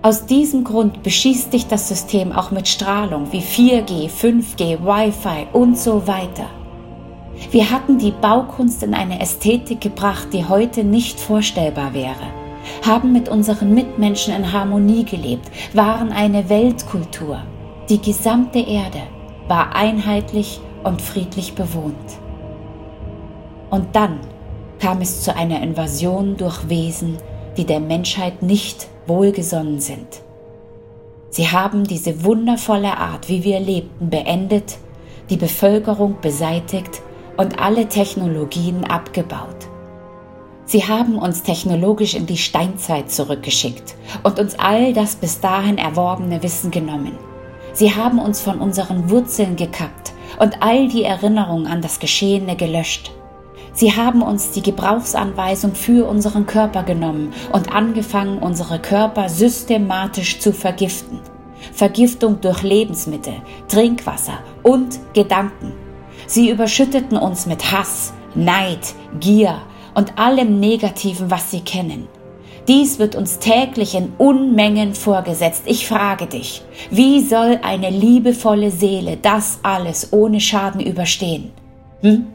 Aus 0.03 0.27
diesem 0.27 0.63
Grund 0.63 1.01
beschießt 1.01 1.51
dich 1.51 1.65
das 1.65 1.87
System 1.87 2.31
auch 2.31 2.51
mit 2.51 2.67
Strahlung 2.67 3.31
wie 3.31 3.41
4G, 3.41 4.09
5G, 4.09 4.79
Wi-Fi 4.85 5.47
und 5.53 5.77
so 5.77 6.05
weiter. 6.05 6.45
Wir 7.49 7.71
hatten 7.71 7.97
die 7.97 8.11
Baukunst 8.11 8.83
in 8.83 8.93
eine 8.93 9.19
Ästhetik 9.19 9.81
gebracht, 9.81 10.27
die 10.33 10.47
heute 10.47 10.83
nicht 10.83 11.19
vorstellbar 11.19 11.95
wäre, 11.95 12.27
haben 12.85 13.11
mit 13.11 13.27
unseren 13.27 13.73
Mitmenschen 13.73 14.35
in 14.35 14.53
Harmonie 14.53 15.03
gelebt, 15.03 15.49
waren 15.73 16.11
eine 16.11 16.47
Weltkultur. 16.49 17.41
Die 17.89 17.99
gesamte 17.99 18.59
Erde 18.59 19.01
war 19.47 19.75
einheitlich 19.75 20.61
und 20.83 21.01
friedlich 21.01 21.55
bewohnt. 21.55 21.95
Und 23.71 23.95
dann 23.95 24.19
kam 24.79 25.01
es 25.01 25.23
zu 25.23 25.35
einer 25.35 25.63
Invasion 25.63 26.37
durch 26.37 26.69
Wesen, 26.69 27.17
die 27.57 27.65
der 27.65 27.79
Menschheit 27.79 28.43
nicht 28.43 28.87
wohlgesonnen 29.07 29.79
sind. 29.79 30.21
Sie 31.31 31.49
haben 31.49 31.83
diese 31.83 32.23
wundervolle 32.23 32.95
Art, 32.95 33.27
wie 33.27 33.43
wir 33.43 33.59
lebten, 33.59 34.11
beendet, 34.11 34.77
die 35.31 35.37
Bevölkerung 35.37 36.17
beseitigt 36.21 37.01
und 37.37 37.59
alle 37.59 37.87
Technologien 37.87 38.83
abgebaut. 38.83 39.67
Sie 40.65 40.87
haben 40.87 41.17
uns 41.17 41.41
technologisch 41.41 42.13
in 42.13 42.27
die 42.27 42.37
Steinzeit 42.37 43.09
zurückgeschickt 43.09 43.95
und 44.21 44.39
uns 44.39 44.59
all 44.59 44.93
das 44.93 45.15
bis 45.15 45.39
dahin 45.39 45.79
erworbene 45.79 46.43
Wissen 46.43 46.69
genommen. 46.69 47.28
Sie 47.79 47.95
haben 47.95 48.19
uns 48.19 48.41
von 48.41 48.59
unseren 48.59 49.09
Wurzeln 49.09 49.55
gekappt 49.55 50.11
und 50.37 50.61
all 50.61 50.89
die 50.89 51.05
Erinnerungen 51.05 51.65
an 51.65 51.81
das 51.81 51.99
Geschehene 51.99 52.57
gelöscht. 52.57 53.13
Sie 53.71 53.95
haben 53.95 54.21
uns 54.21 54.51
die 54.51 54.61
Gebrauchsanweisung 54.61 55.75
für 55.75 56.05
unseren 56.05 56.45
Körper 56.45 56.83
genommen 56.83 57.31
und 57.53 57.73
angefangen, 57.73 58.39
unsere 58.39 58.79
Körper 58.79 59.29
systematisch 59.29 60.39
zu 60.39 60.51
vergiften. 60.51 61.21
Vergiftung 61.71 62.41
durch 62.41 62.63
Lebensmittel, 62.63 63.35
Trinkwasser 63.69 64.39
und 64.61 64.99
Gedanken. 65.13 65.71
Sie 66.27 66.49
überschütteten 66.49 67.15
uns 67.17 67.45
mit 67.45 67.71
Hass, 67.71 68.11
Neid, 68.35 68.93
Gier 69.21 69.61
und 69.93 70.19
allem 70.19 70.59
Negativen, 70.59 71.31
was 71.31 71.49
sie 71.49 71.61
kennen. 71.61 72.09
Dies 72.69 72.99
wird 72.99 73.15
uns 73.15 73.39
täglich 73.39 73.95
in 73.95 74.13
Unmengen 74.19 74.93
vorgesetzt. 74.93 75.63
Ich 75.65 75.87
frage 75.87 76.27
dich, 76.27 76.61
wie 76.91 77.19
soll 77.19 77.59
eine 77.63 77.89
liebevolle 77.89 78.69
Seele 78.69 79.17
das 79.19 79.57
alles 79.63 80.13
ohne 80.13 80.39
Schaden 80.39 80.79
überstehen? 80.79 81.51
Hm? 82.01 82.27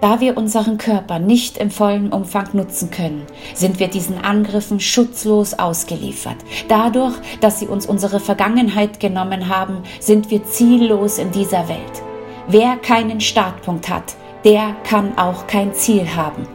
Da 0.00 0.20
wir 0.20 0.38
unseren 0.38 0.78
Körper 0.78 1.18
nicht 1.18 1.58
im 1.58 1.70
vollen 1.70 2.14
Umfang 2.14 2.48
nutzen 2.54 2.90
können, 2.90 3.26
sind 3.52 3.78
wir 3.78 3.88
diesen 3.88 4.16
Angriffen 4.16 4.80
schutzlos 4.80 5.52
ausgeliefert. 5.52 6.38
Dadurch, 6.68 7.14
dass 7.42 7.60
sie 7.60 7.66
uns 7.66 7.84
unsere 7.84 8.20
Vergangenheit 8.20 9.00
genommen 9.00 9.50
haben, 9.50 9.82
sind 10.00 10.30
wir 10.30 10.44
ziellos 10.44 11.18
in 11.18 11.30
dieser 11.30 11.68
Welt. 11.68 12.02
Wer 12.48 12.76
keinen 12.78 13.20
Startpunkt 13.20 13.90
hat, 13.90 14.14
der 14.46 14.74
kann 14.84 15.18
auch 15.18 15.46
kein 15.46 15.74
Ziel 15.74 16.16
haben. 16.16 16.53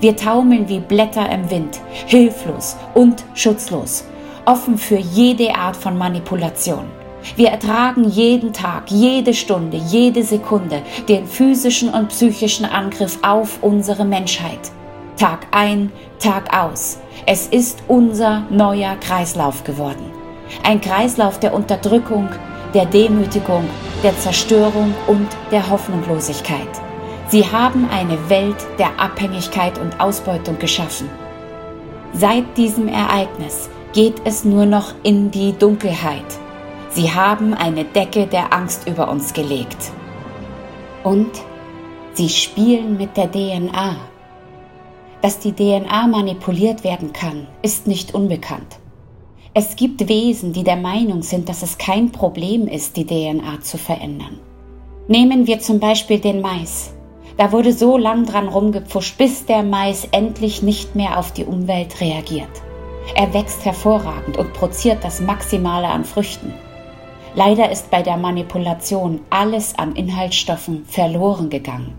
Wir 0.00 0.16
taumeln 0.16 0.68
wie 0.68 0.80
Blätter 0.80 1.30
im 1.30 1.50
Wind, 1.50 1.80
hilflos 2.06 2.76
und 2.94 3.24
schutzlos, 3.34 4.04
offen 4.44 4.78
für 4.78 4.98
jede 4.98 5.54
Art 5.54 5.76
von 5.76 5.96
Manipulation. 5.96 6.84
Wir 7.36 7.48
ertragen 7.48 8.04
jeden 8.04 8.52
Tag, 8.52 8.90
jede 8.90 9.32
Stunde, 9.32 9.78
jede 9.78 10.22
Sekunde 10.22 10.82
den 11.08 11.26
physischen 11.26 11.88
und 11.88 12.08
psychischen 12.08 12.66
Angriff 12.66 13.18
auf 13.22 13.58
unsere 13.62 14.04
Menschheit. 14.04 14.70
Tag 15.16 15.46
ein, 15.52 15.90
Tag 16.18 16.56
aus. 16.56 16.98
Es 17.26 17.46
ist 17.46 17.82
unser 17.88 18.44
neuer 18.50 18.96
Kreislauf 18.96 19.64
geworden. 19.64 20.10
Ein 20.62 20.80
Kreislauf 20.80 21.40
der 21.40 21.54
Unterdrückung, 21.54 22.28
der 22.74 22.86
Demütigung, 22.86 23.64
der 24.02 24.18
Zerstörung 24.18 24.94
und 25.06 25.28
der 25.50 25.70
Hoffnungslosigkeit. 25.70 26.83
Sie 27.28 27.44
haben 27.44 27.88
eine 27.88 28.28
Welt 28.28 28.56
der 28.78 29.00
Abhängigkeit 29.00 29.78
und 29.78 29.98
Ausbeutung 29.98 30.58
geschaffen. 30.58 31.08
Seit 32.12 32.56
diesem 32.56 32.86
Ereignis 32.88 33.68
geht 33.92 34.22
es 34.24 34.44
nur 34.44 34.66
noch 34.66 34.94
in 35.02 35.30
die 35.30 35.52
Dunkelheit. 35.52 36.24
Sie 36.90 37.12
haben 37.12 37.54
eine 37.54 37.84
Decke 37.84 38.26
der 38.26 38.52
Angst 38.52 38.86
über 38.86 39.10
uns 39.10 39.32
gelegt. 39.32 39.90
Und 41.02 41.30
sie 42.12 42.28
spielen 42.28 42.96
mit 42.96 43.16
der 43.16 43.30
DNA. 43.32 43.96
Dass 45.20 45.40
die 45.40 45.52
DNA 45.52 46.06
manipuliert 46.06 46.84
werden 46.84 47.12
kann, 47.12 47.48
ist 47.62 47.86
nicht 47.86 48.14
unbekannt. 48.14 48.78
Es 49.54 49.76
gibt 49.76 50.08
Wesen, 50.08 50.52
die 50.52 50.64
der 50.64 50.76
Meinung 50.76 51.22
sind, 51.22 51.48
dass 51.48 51.62
es 51.62 51.78
kein 51.78 52.12
Problem 52.12 52.68
ist, 52.68 52.96
die 52.96 53.06
DNA 53.06 53.60
zu 53.60 53.78
verändern. 53.78 54.38
Nehmen 55.08 55.46
wir 55.46 55.60
zum 55.60 55.80
Beispiel 55.80 56.18
den 56.18 56.40
Mais. 56.40 56.93
Da 57.36 57.50
wurde 57.50 57.72
so 57.72 57.96
lang 57.96 58.26
dran 58.26 58.48
rumgepfuscht, 58.48 59.18
bis 59.18 59.44
der 59.46 59.62
Mais 59.62 60.06
endlich 60.12 60.62
nicht 60.62 60.94
mehr 60.94 61.18
auf 61.18 61.32
die 61.32 61.44
Umwelt 61.44 62.00
reagiert. 62.00 62.62
Er 63.16 63.34
wächst 63.34 63.64
hervorragend 63.64 64.36
und 64.36 64.52
produziert 64.52 65.02
das 65.02 65.20
Maximale 65.20 65.88
an 65.88 66.04
Früchten. 66.04 66.54
Leider 67.34 67.70
ist 67.70 67.90
bei 67.90 68.02
der 68.02 68.16
Manipulation 68.16 69.20
alles 69.30 69.76
an 69.76 69.96
Inhaltsstoffen 69.96 70.84
verloren 70.86 71.50
gegangen. 71.50 71.94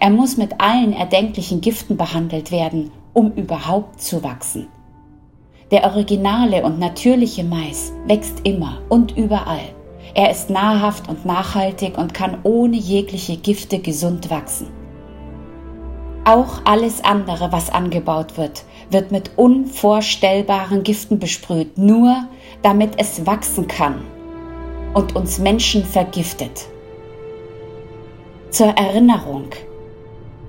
Er 0.00 0.10
muss 0.10 0.36
mit 0.36 0.60
allen 0.60 0.92
erdenklichen 0.92 1.60
Giften 1.60 1.96
behandelt 1.96 2.50
werden, 2.50 2.90
um 3.12 3.32
überhaupt 3.32 4.00
zu 4.00 4.24
wachsen. 4.24 4.66
Der 5.70 5.84
originale 5.84 6.64
und 6.64 6.78
natürliche 6.80 7.44
Mais 7.44 7.92
wächst 8.06 8.40
immer 8.44 8.80
und 8.88 9.16
überall. 9.16 9.75
Er 10.16 10.30
ist 10.30 10.48
nahrhaft 10.48 11.10
und 11.10 11.26
nachhaltig 11.26 11.98
und 11.98 12.14
kann 12.14 12.38
ohne 12.42 12.78
jegliche 12.78 13.36
Gifte 13.36 13.80
gesund 13.80 14.30
wachsen. 14.30 14.68
Auch 16.24 16.62
alles 16.64 17.04
andere, 17.04 17.52
was 17.52 17.68
angebaut 17.68 18.38
wird, 18.38 18.64
wird 18.88 19.12
mit 19.12 19.32
unvorstellbaren 19.36 20.84
Giften 20.84 21.18
besprüht, 21.18 21.76
nur 21.76 22.16
damit 22.62 22.92
es 22.96 23.26
wachsen 23.26 23.68
kann 23.68 24.06
und 24.94 25.14
uns 25.14 25.38
Menschen 25.38 25.84
vergiftet. 25.84 26.64
Zur 28.48 28.68
Erinnerung. 28.68 29.50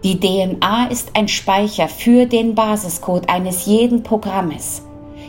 Die 0.01 0.17
DNA 0.17 0.87
ist 0.87 1.11
ein 1.13 1.27
Speicher 1.27 1.89
für 1.89 2.25
den 2.25 2.55
Basiscode 2.55 3.27
eines 3.27 3.65
jeden 3.65 4.01
Programmes. 4.01 4.83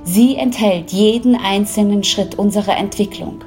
Sie 0.04 0.36
enthält 0.36 0.92
jeden 0.92 1.34
einzelnen 1.34 2.04
Schritt 2.04 2.36
unserer 2.36 2.76
Entwicklung. 2.76 3.42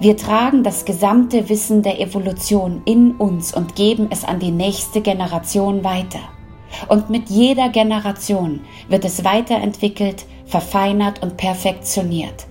Wir 0.00 0.16
tragen 0.16 0.62
das 0.62 0.84
gesamte 0.84 1.48
Wissen 1.48 1.82
der 1.82 2.00
Evolution 2.00 2.82
in 2.84 3.12
uns 3.12 3.54
und 3.54 3.76
geben 3.76 4.08
es 4.10 4.24
an 4.24 4.40
die 4.40 4.50
nächste 4.50 5.00
Generation 5.00 5.84
weiter. 5.84 6.20
Und 6.88 7.10
mit 7.10 7.28
jeder 7.28 7.68
Generation 7.68 8.60
wird 8.88 9.04
es 9.04 9.24
weiterentwickelt, 9.24 10.24
verfeinert 10.46 11.22
und 11.22 11.36
perfektioniert. 11.36 12.46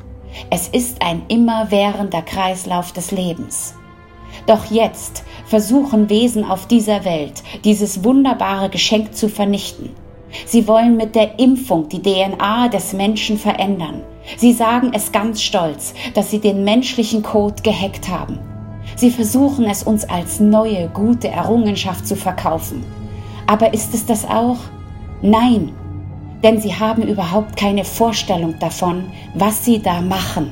Es 0.50 0.68
ist 0.68 1.02
ein 1.02 1.24
immerwährender 1.28 2.22
Kreislauf 2.22 2.94
des 2.94 3.12
Lebens. 3.12 3.76
Doch 4.48 4.66
jetzt 4.66 5.24
versuchen 5.46 6.10
Wesen 6.10 6.46
auf 6.46 6.68
dieser 6.68 7.04
Welt, 7.04 7.44
dieses 7.64 8.04
wunderbare 8.04 8.70
Geschenk 8.70 9.16
zu 9.16 9.28
vernichten. 9.28 9.90
Sie 10.46 10.68
wollen 10.68 10.96
mit 10.96 11.16
der 11.16 11.40
Impfung 11.40 11.90
die 11.90 12.02
DNA 12.02 12.70
des 12.70 12.94
Menschen 12.94 13.38
verändern. 13.38 14.02
Sie 14.38 14.54
sagen 14.54 14.92
es 14.94 15.12
ganz 15.12 15.42
stolz, 15.42 15.94
dass 16.14 16.32
sie 16.32 16.40
den 16.40 16.64
menschlichen 16.64 17.24
Code 17.24 17.62
gehackt 17.64 18.10
haben. 18.10 18.40
Sie 18.96 19.10
versuchen 19.10 19.66
es 19.66 19.84
uns 19.84 20.06
als 20.06 20.40
neue, 20.40 20.90
gute 20.90 21.28
Errungenschaft 21.28 22.08
zu 22.08 22.16
verkaufen. 22.16 22.84
Aber 23.48 23.74
ist 23.74 23.94
es 23.94 24.06
das 24.06 24.26
auch? 24.26 24.58
Nein, 25.22 25.72
denn 26.44 26.60
sie 26.60 26.76
haben 26.76 27.04
überhaupt 27.04 27.56
keine 27.56 27.84
Vorstellung 27.84 28.56
davon, 28.60 29.06
was 29.36 29.66
sie 29.66 29.82
da 29.82 30.02
machen. 30.02 30.52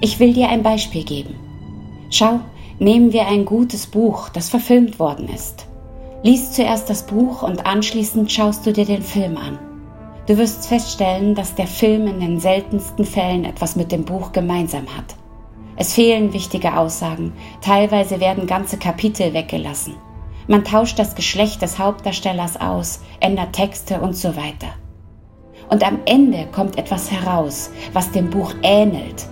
Ich 0.00 0.20
will 0.20 0.32
dir 0.32 0.48
ein 0.48 0.62
Beispiel 0.62 1.04
geben. 1.04 1.34
Schau, 2.10 2.40
nehmen 2.78 3.12
wir 3.12 3.26
ein 3.26 3.44
gutes 3.44 3.86
Buch, 3.86 4.28
das 4.28 4.48
verfilmt 4.48 4.98
worden 4.98 5.28
ist. 5.28 5.66
Lies 6.22 6.52
zuerst 6.52 6.90
das 6.90 7.06
Buch 7.06 7.42
und 7.42 7.66
anschließend 7.66 8.30
schaust 8.30 8.66
du 8.66 8.72
dir 8.72 8.84
den 8.84 9.02
Film 9.02 9.36
an. 9.36 9.58
Du 10.28 10.36
wirst 10.36 10.66
feststellen, 10.66 11.34
dass 11.34 11.54
der 11.54 11.66
Film 11.66 12.06
in 12.06 12.20
den 12.20 12.38
seltensten 12.38 13.06
Fällen 13.06 13.46
etwas 13.46 13.76
mit 13.76 13.90
dem 13.90 14.04
Buch 14.04 14.32
gemeinsam 14.32 14.84
hat. 14.94 15.16
Es 15.76 15.94
fehlen 15.94 16.34
wichtige 16.34 16.76
Aussagen, 16.76 17.32
teilweise 17.62 18.20
werden 18.20 18.46
ganze 18.46 18.76
Kapitel 18.76 19.32
weggelassen. 19.32 19.94
Man 20.46 20.64
tauscht 20.64 20.98
das 20.98 21.14
Geschlecht 21.14 21.62
des 21.62 21.78
Hauptdarstellers 21.78 22.60
aus, 22.60 23.00
ändert 23.20 23.54
Texte 23.54 24.02
und 24.02 24.14
so 24.14 24.36
weiter. 24.36 24.68
Und 25.70 25.82
am 25.82 26.00
Ende 26.04 26.46
kommt 26.52 26.76
etwas 26.76 27.10
heraus, 27.10 27.70
was 27.94 28.10
dem 28.10 28.28
Buch 28.28 28.52
ähnelt, 28.62 29.26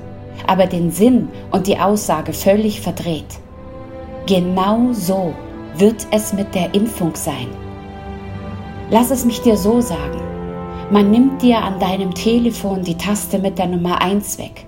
aber 0.47 0.65
den 0.65 0.91
Sinn 0.91 1.29
und 1.51 1.67
die 1.67 1.79
Aussage 1.79 2.33
völlig 2.33 2.81
verdreht. 2.81 3.39
Genau 4.25 4.93
so 4.93 5.35
wird 5.77 6.07
es 6.11 6.33
mit 6.33 6.55
der 6.55 6.73
Impfung 6.73 7.15
sein. 7.17 7.49
Lass 8.89 9.11
es 9.11 9.27
mich 9.27 9.43
dir 9.43 9.59
so 9.59 9.83
sagen. 9.83 10.36
Man 10.89 11.11
nimmt 11.11 11.43
dir 11.43 11.65
an 11.65 11.81
deinem 11.81 12.15
Telefon 12.15 12.85
die 12.85 12.97
Taste 12.97 13.41
mit 13.41 13.59
der 13.59 13.67
Nummer 13.67 14.01
1 14.01 14.39
weg. 14.39 14.67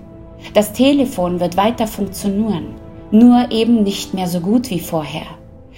Das 0.53 0.73
Telefon 0.73 1.39
wird 1.39 1.55
weiter 1.55 1.87
funktionieren, 1.87 2.75
nur 3.09 3.51
eben 3.51 3.83
nicht 3.83 4.13
mehr 4.13 4.27
so 4.27 4.41
gut 4.41 4.69
wie 4.69 4.81
vorher. 4.81 5.27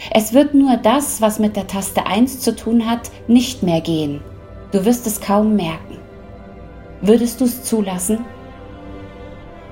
Es 0.10 0.34
wird 0.34 0.56
nur 0.56 0.78
das, 0.78 1.22
was 1.22 1.38
mit 1.38 1.56
der 1.56 1.68
Taste 1.68 2.08
1 2.08 2.40
zu 2.40 2.56
tun 2.56 2.90
hat, 2.90 3.12
nicht 3.28 3.62
mehr 3.62 3.82
gehen. 3.82 4.22
Du 4.72 4.84
wirst 4.84 5.06
es 5.06 5.22
kaum 5.22 5.56
merken. 5.56 6.00
Würdest 7.02 7.40
du 7.40 7.46
es 7.46 7.64
zulassen? 7.64 8.26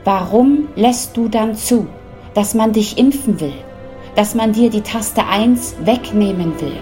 Warum 0.04 0.68
lässt 0.76 1.18
du 1.18 1.30
dann 1.30 1.56
zu, 1.56 1.88
dass 2.36 2.54
man 2.54 2.74
dich 2.74 3.00
impfen 3.00 3.40
will, 3.40 3.54
dass 4.14 4.36
man 4.36 4.54
dir 4.54 4.70
die 4.70 4.82
Taste 4.82 5.26
1 5.26 5.78
wegnehmen 5.84 6.62
will? 6.62 6.78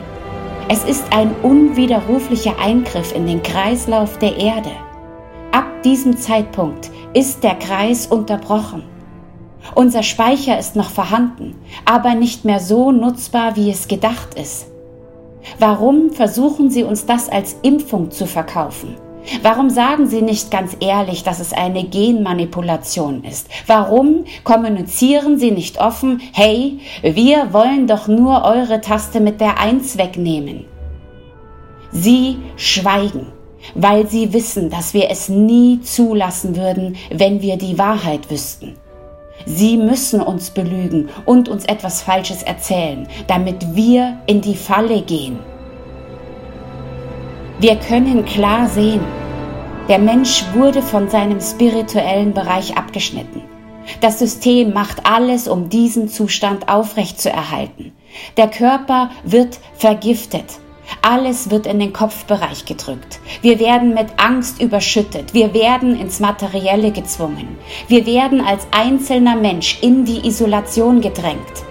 Es 0.70 0.84
ist 0.84 1.06
ein 1.14 1.34
unwiderruflicher 1.44 2.60
Eingriff 2.60 3.16
in 3.16 3.26
den 3.26 3.42
Kreislauf 3.42 4.18
der 4.18 4.36
Erde. 4.36 4.72
Ab 5.54 5.66
diesem 5.84 6.18
Zeitpunkt 6.18 6.92
ist 7.14 7.42
der 7.42 7.56
Kreis 7.56 8.08
unterbrochen. 8.08 8.84
Unser 9.76 10.04
Speicher 10.04 10.60
ist 10.60 10.76
noch 10.76 10.90
vorhanden, 10.90 11.56
aber 11.86 12.16
nicht 12.16 12.44
mehr 12.44 12.60
so 12.60 12.92
nutzbar, 12.92 13.56
wie 13.56 13.72
es 13.72 13.88
gedacht 13.88 14.34
ist. 14.34 14.68
Warum 15.58 16.10
versuchen 16.10 16.70
Sie 16.70 16.84
uns 16.84 17.06
das 17.06 17.30
als 17.30 17.56
Impfung 17.62 18.12
zu 18.12 18.26
verkaufen? 18.26 18.96
Warum 19.42 19.70
sagen 19.70 20.08
Sie 20.08 20.22
nicht 20.22 20.52
ganz 20.52 20.78
ehrlich, 20.80 21.24
dass 21.24 21.40
es 21.40 21.54
eine 21.54 21.84
Genmanipulation 21.84 23.24
ist? 23.24 23.48
Warum 23.66 24.26
kommunizieren 24.44 25.38
Sie 25.38 25.52
nicht 25.52 25.80
offen, 25.80 26.22
hey, 26.34 26.80
wir 27.02 27.54
wollen 27.54 27.88
doch 27.88 28.08
nur 28.08 28.44
eure 28.44 28.82
Taste 28.82 29.20
mit 29.20 29.42
der 29.42 29.60
Eins 29.60 29.98
wegnehmen? 29.98 30.66
Sie 31.92 32.38
schweigen, 32.56 33.28
weil 33.76 34.08
Sie 34.08 34.34
wissen, 34.34 34.70
dass 34.70 34.94
wir 34.94 35.10
es 35.10 35.30
nie 35.30 35.82
zulassen 35.82 36.56
würden, 36.56 36.96
wenn 37.10 37.42
wir 37.42 37.58
die 37.58 37.78
Wahrheit 37.78 38.30
wüssten. 38.30 38.76
Sie 39.46 39.78
müssen 39.78 40.22
uns 40.22 40.50
belügen 40.50 41.10
und 41.26 41.48
uns 41.48 41.66
etwas 41.66 42.02
Falsches 42.02 42.44
erzählen, 42.44 43.08
damit 43.28 43.76
wir 43.76 44.18
in 44.26 44.42
die 44.42 44.56
Falle 44.56 45.02
gehen. 45.02 45.40
Wir 47.60 47.76
können 47.76 48.24
klar 48.24 48.70
sehen, 48.70 49.02
der 49.90 49.98
Mensch 49.98 50.46
wurde 50.54 50.84
von 50.84 51.10
seinem 51.10 51.42
spirituellen 51.42 52.32
Bereich 52.32 52.78
abgeschnitten. 52.78 53.42
Das 54.00 54.20
System 54.20 54.74
macht 54.74 55.10
alles, 55.10 55.48
um 55.48 55.68
diesen 55.68 56.08
Zustand 56.08 56.70
aufrechtzuerhalten. 56.70 57.94
Der 58.38 58.48
Körper 58.48 59.10
wird 59.24 59.60
vergiftet. 59.76 60.60
Alles 61.02 61.50
wird 61.50 61.66
in 61.66 61.80
den 61.80 61.94
Kopfbereich 61.94 62.66
gedrückt. 62.66 63.20
Wir 63.42 63.60
werden 63.60 63.96
mit 63.96 64.08
Angst 64.18 64.62
überschüttet. 64.62 65.34
Wir 65.34 65.56
werden 65.56 66.00
ins 66.00 66.20
Materielle 66.20 66.92
gezwungen. 66.92 67.58
Wir 67.88 68.06
werden 68.06 68.40
als 68.40 68.68
einzelner 68.70 69.36
Mensch 69.36 69.80
in 69.82 70.06
die 70.06 70.28
Isolation 70.28 71.02
gedrängt. 71.02 71.66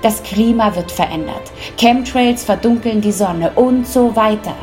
Das 0.00 0.22
Klima 0.22 0.76
wird 0.76 0.92
verändert. 0.92 1.50
Chemtrails 1.76 2.44
verdunkeln 2.44 3.00
die 3.00 3.10
Sonne 3.10 3.50
und 3.56 3.84
so 3.88 4.14
weiter. 4.14 4.54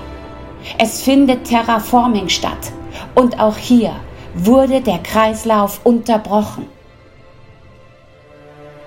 Es 0.77 1.01
findet 1.01 1.45
Terraforming 1.45 2.29
statt. 2.29 2.71
Und 3.15 3.39
auch 3.39 3.57
hier 3.57 3.95
wurde 4.35 4.81
der 4.81 4.99
Kreislauf 4.99 5.81
unterbrochen. 5.83 6.65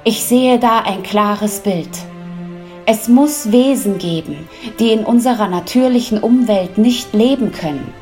Ich 0.05 0.25
sehe 0.25 0.59
da 0.59 0.81
ein 0.81 1.03
klares 1.03 1.61
Bild. 1.61 1.89
Es 2.87 3.09
muss 3.09 3.51
Wesen 3.51 3.99
geben, 3.99 4.49
die 4.79 4.93
in 4.93 5.05
unserer 5.05 5.49
natürlichen 5.49 6.19
Umwelt 6.19 6.77
nicht 6.77 7.15
leben 7.15 7.53
können. 7.53 7.95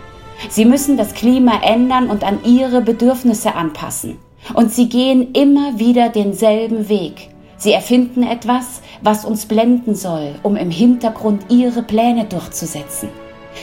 Sie 0.49 0.64
müssen 0.64 0.97
das 0.97 1.14
Klima 1.14 1.61
ändern 1.62 2.11
und 2.11 2.25
an 2.25 2.40
ihre 2.44 2.81
Bedürfnisse 2.81 3.55
anpassen. 3.55 4.18
Und 4.55 4.73
sie 4.73 4.88
gehen 4.88 5.33
immer 5.35 5.79
wieder 5.79 6.09
denselben 6.09 6.88
Weg. 6.88 7.29
Sie 7.57 7.73
erfinden 7.73 8.25
etwas, 8.25 8.83
was 9.03 9.25
uns 9.25 9.47
blenden 9.47 9.94
soll, 9.94 10.35
um 10.42 10.57
im 10.57 10.70
Hintergrund 10.70 11.44
ihre 11.49 11.85
Pläne 11.85 12.25
durchzusetzen. 12.25 13.09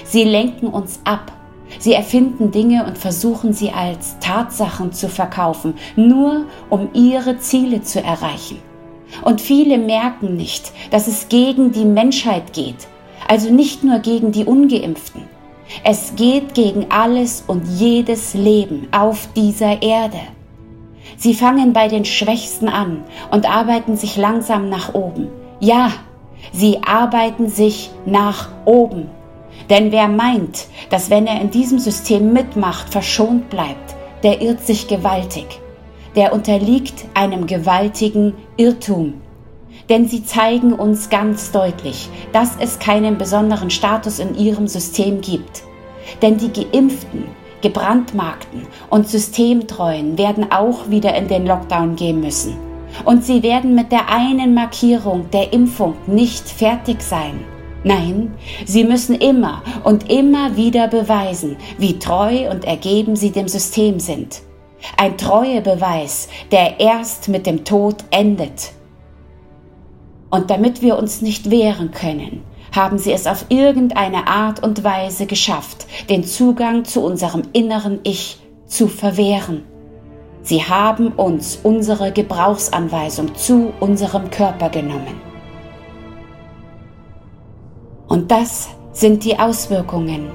Sie 0.04 0.24
lenken 0.24 0.68
uns 0.68 1.00
ab. 1.04 1.32
Sie 1.78 1.94
erfinden 1.94 2.52
Dinge 2.52 2.86
und 2.86 2.98
versuchen 2.98 3.54
sie 3.54 3.72
als 3.72 4.18
Tatsachen 4.20 4.92
zu 4.92 5.08
verkaufen, 5.08 5.76
nur 5.96 6.46
um 6.70 6.90
ihre 6.94 7.38
Ziele 7.38 7.82
zu 7.84 8.02
erreichen. 8.02 8.60
Und 9.24 9.42
viele 9.42 9.78
merken 9.78 10.36
nicht, 10.36 10.72
dass 10.92 11.08
es 11.08 11.30
gegen 11.30 11.72
die 11.72 11.86
Menschheit 11.86 12.54
geht, 12.54 12.88
also 13.28 13.52
nicht 13.52 13.84
nur 13.84 14.00
gegen 14.00 14.32
die 14.32 14.46
ungeimpften. 14.46 15.24
Es 15.84 16.16
geht 16.16 16.56
gegen 16.56 16.88
alles 16.90 17.44
und 17.46 17.64
jedes 17.68 18.34
Leben 18.34 18.88
auf 18.92 19.30
dieser 19.36 19.82
Erde. 19.82 20.20
Sie 21.18 21.34
fangen 21.34 21.74
bei 21.74 21.88
den 21.88 22.06
Schwächsten 22.06 22.68
an 22.68 23.04
und 23.32 23.50
arbeiten 23.50 23.98
sich 23.98 24.18
langsam 24.18 24.70
nach 24.70 24.94
oben. 24.94 25.28
Ja, 25.60 25.92
sie 26.54 26.82
arbeiten 26.84 27.50
sich 27.50 27.92
nach 28.06 28.50
oben. 28.66 29.10
Denn 29.70 29.92
wer 29.92 30.08
meint, 30.08 30.68
dass 30.90 31.10
wenn 31.10 31.28
er 31.28 31.42
in 31.42 31.52
diesem 31.52 31.80
System 31.80 32.34
mitmacht, 32.34 32.90
verschont 32.90 33.50
bleibt, 33.50 33.96
der 34.24 34.42
irrt 34.42 34.66
sich 34.66 34.88
gewaltig 34.88 35.60
der 36.16 36.34
unterliegt 36.34 37.06
einem 37.14 37.48
gewaltigen 37.48 38.34
Irrtum. 38.58 39.22
Denn 39.90 40.08
sie 40.08 40.24
zeigen 40.24 40.74
uns 40.74 41.10
ganz 41.10 41.52
deutlich, 41.52 42.10
dass 42.32 42.56
es 42.60 42.80
keinen 42.80 43.18
besonderen 43.18 43.70
Status 43.70 44.20
in 44.20 44.36
ihrem 44.36 44.68
System 44.68 45.22
gibt. 45.22 45.64
Denn 46.22 46.38
die 46.38 46.52
Geimpften, 46.52 47.26
Gebrandmarkten 47.62 48.68
und 48.90 49.08
Systemtreuen 49.08 50.18
werden 50.18 50.52
auch 50.52 50.90
wieder 50.90 51.16
in 51.16 51.28
den 51.28 51.46
Lockdown 51.46 51.96
gehen 51.96 52.20
müssen. 52.20 52.58
Und 53.06 53.24
sie 53.24 53.44
werden 53.44 53.76
mit 53.76 53.92
der 53.92 54.10
einen 54.10 54.54
Markierung 54.54 55.30
der 55.32 55.54
Impfung 55.54 55.96
nicht 56.08 56.50
fertig 56.50 57.02
sein. 57.02 57.40
Nein, 57.84 58.36
sie 58.66 58.84
müssen 58.84 59.16
immer 59.16 59.64
und 59.84 60.12
immer 60.12 60.58
wieder 60.58 60.88
beweisen, 60.88 61.56
wie 61.78 61.98
treu 61.98 62.50
und 62.50 62.66
ergeben 62.66 63.16
sie 63.16 63.32
dem 63.32 63.48
System 63.48 64.00
sind. 64.00 64.42
Ein 64.98 65.18
Treuebeweis, 65.18 66.28
der 66.52 66.80
erst 66.80 67.30
mit 67.30 67.46
dem 67.46 67.64
Tod 67.64 67.96
endet. 68.12 68.74
Und 70.30 70.50
damit 70.50 70.82
wir 70.82 70.98
uns 70.98 71.22
nicht 71.22 71.50
wehren 71.50 71.92
können, 71.92 72.44
haben 72.74 72.98
sie 72.98 73.12
es 73.12 73.28
auf 73.28 73.46
irgendeine 73.50 74.28
Art 74.28 74.62
und 74.62 74.84
Weise 74.84 75.26
geschafft, 75.26 75.88
den 76.10 76.24
Zugang 76.24 76.86
zu 76.86 77.02
unserem 77.04 77.44
inneren 77.54 78.00
Ich 78.04 78.40
zu 78.68 78.88
verwehren. 78.88 79.64
Sie 80.44 80.64
haben 80.64 81.10
uns 81.10 81.60
unsere 81.64 82.12
Gebrauchsanweisung 82.12 83.36
zu 83.36 83.74
unserem 83.80 84.30
Körper 84.30 84.70
genommen. 84.70 85.29
Und 88.10 88.32
das 88.32 88.70
sind 88.92 89.24
die 89.24 89.38
Auswirkungen. 89.40 90.30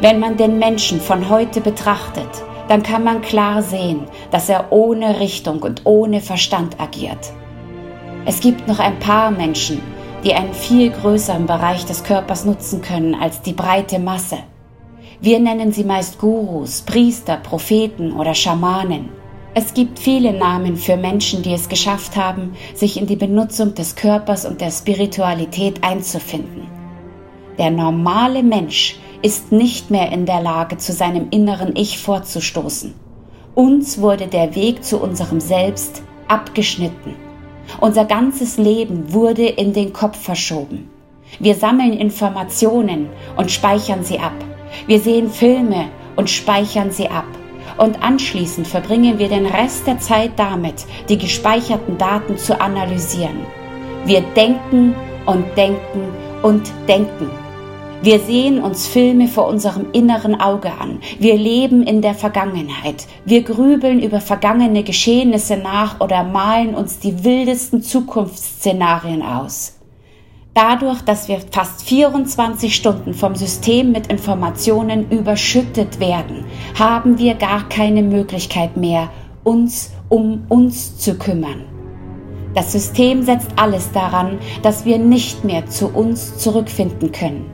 Wenn 0.00 0.18
man 0.18 0.36
den 0.36 0.58
Menschen 0.58 1.00
von 1.00 1.30
heute 1.30 1.60
betrachtet, 1.60 2.28
dann 2.68 2.82
kann 2.82 3.04
man 3.04 3.22
klar 3.22 3.62
sehen, 3.62 4.00
dass 4.30 4.48
er 4.48 4.72
ohne 4.72 5.20
Richtung 5.20 5.62
und 5.62 5.82
ohne 5.84 6.20
Verstand 6.20 6.80
agiert. 6.80 7.32
Es 8.26 8.40
gibt 8.40 8.66
noch 8.66 8.80
ein 8.80 8.98
paar 8.98 9.30
Menschen, 9.30 9.80
die 10.24 10.34
einen 10.34 10.52
viel 10.52 10.90
größeren 10.90 11.46
Bereich 11.46 11.86
des 11.86 12.02
Körpers 12.02 12.44
nutzen 12.44 12.82
können 12.82 13.14
als 13.14 13.40
die 13.42 13.52
breite 13.52 13.98
Masse. 13.98 14.38
Wir 15.20 15.38
nennen 15.38 15.72
sie 15.72 15.84
meist 15.84 16.18
Gurus, 16.18 16.82
Priester, 16.82 17.36
Propheten 17.36 18.12
oder 18.12 18.34
Schamanen. 18.34 19.19
Es 19.52 19.74
gibt 19.74 19.98
viele 19.98 20.32
Namen 20.32 20.76
für 20.76 20.96
Menschen, 20.96 21.42
die 21.42 21.52
es 21.52 21.68
geschafft 21.68 22.14
haben, 22.14 22.54
sich 22.72 23.00
in 23.00 23.08
die 23.08 23.16
Benutzung 23.16 23.74
des 23.74 23.96
Körpers 23.96 24.44
und 24.44 24.60
der 24.60 24.70
Spiritualität 24.70 25.82
einzufinden. 25.82 26.68
Der 27.58 27.72
normale 27.72 28.44
Mensch 28.44 29.00
ist 29.22 29.50
nicht 29.50 29.90
mehr 29.90 30.12
in 30.12 30.24
der 30.24 30.40
Lage, 30.40 30.78
zu 30.78 30.92
seinem 30.92 31.30
inneren 31.30 31.74
Ich 31.74 31.98
vorzustoßen. 31.98 32.94
Uns 33.56 34.00
wurde 34.00 34.28
der 34.28 34.54
Weg 34.54 34.84
zu 34.84 34.98
unserem 34.98 35.40
Selbst 35.40 36.02
abgeschnitten. 36.28 37.16
Unser 37.80 38.04
ganzes 38.04 38.56
Leben 38.56 39.12
wurde 39.12 39.46
in 39.46 39.72
den 39.72 39.92
Kopf 39.92 40.16
verschoben. 40.16 40.88
Wir 41.40 41.56
sammeln 41.56 41.94
Informationen 41.94 43.08
und 43.36 43.50
speichern 43.50 44.04
sie 44.04 44.20
ab. 44.20 44.44
Wir 44.86 45.00
sehen 45.00 45.28
Filme 45.28 45.88
und 46.14 46.30
speichern 46.30 46.92
sie 46.92 47.08
ab. 47.08 47.26
Und 47.80 48.02
anschließend 48.02 48.66
verbringen 48.66 49.18
wir 49.18 49.30
den 49.30 49.46
Rest 49.46 49.86
der 49.86 49.98
Zeit 49.98 50.32
damit, 50.36 50.84
die 51.08 51.16
gespeicherten 51.16 51.96
Daten 51.96 52.36
zu 52.36 52.60
analysieren. 52.60 53.46
Wir 54.04 54.20
denken 54.36 54.94
und 55.24 55.46
denken 55.56 56.12
und 56.42 56.70
denken. 56.86 57.30
Wir 58.02 58.18
sehen 58.18 58.62
uns 58.62 58.86
Filme 58.86 59.28
vor 59.28 59.46
unserem 59.46 59.92
inneren 59.92 60.38
Auge 60.38 60.70
an. 60.72 61.00
Wir 61.18 61.38
leben 61.38 61.82
in 61.82 62.02
der 62.02 62.14
Vergangenheit. 62.14 63.06
Wir 63.24 63.42
grübeln 63.42 64.02
über 64.02 64.20
vergangene 64.20 64.82
Geschehnisse 64.82 65.56
nach 65.56 66.00
oder 66.00 66.22
malen 66.22 66.74
uns 66.74 66.98
die 66.98 67.24
wildesten 67.24 67.82
Zukunftsszenarien 67.82 69.22
aus. 69.22 69.79
Dadurch, 70.62 71.00
dass 71.00 71.26
wir 71.26 71.40
fast 71.50 71.88
24 71.88 72.76
Stunden 72.76 73.14
vom 73.14 73.34
System 73.34 73.92
mit 73.92 74.08
Informationen 74.08 75.10
überschüttet 75.10 76.00
werden, 76.00 76.44
haben 76.78 77.16
wir 77.16 77.32
gar 77.34 77.66
keine 77.70 78.02
Möglichkeit 78.02 78.76
mehr, 78.76 79.08
uns 79.42 79.90
um 80.10 80.44
uns 80.50 80.98
zu 80.98 81.16
kümmern. 81.16 81.64
Das 82.54 82.72
System 82.72 83.22
setzt 83.22 83.52
alles 83.56 83.90
daran, 83.92 84.38
dass 84.62 84.84
wir 84.84 84.98
nicht 84.98 85.44
mehr 85.44 85.64
zu 85.64 85.88
uns 85.88 86.36
zurückfinden 86.36 87.10
können. 87.10 87.46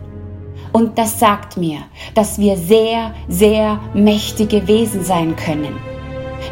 Und 0.73 0.99
das 0.99 1.21
sagt 1.21 1.57
mir, 1.57 1.83
dass 2.17 2.41
wir 2.41 2.57
sehr, 2.57 3.15
sehr 3.29 3.79
mächtige 3.95 4.67
Wesen 4.67 5.05
sein 5.05 5.37
können. 5.37 5.79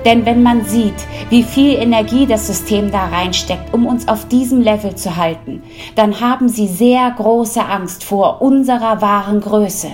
Denn 0.04 0.26
wenn 0.26 0.42
man 0.42 0.64
sieht, 0.64 0.94
wie 1.30 1.42
viel 1.42 1.76
Energie 1.76 2.26
das 2.26 2.46
System 2.46 2.90
da 2.90 3.06
reinsteckt, 3.06 3.72
um 3.72 3.86
uns 3.86 4.08
auf 4.08 4.28
diesem 4.28 4.60
Level 4.60 4.94
zu 4.94 5.16
halten, 5.16 5.62
dann 5.94 6.20
haben 6.20 6.48
sie 6.48 6.68
sehr 6.68 7.10
große 7.10 7.64
Angst 7.64 8.04
vor 8.04 8.42
unserer 8.42 9.00
wahren 9.00 9.40
Größe. 9.40 9.88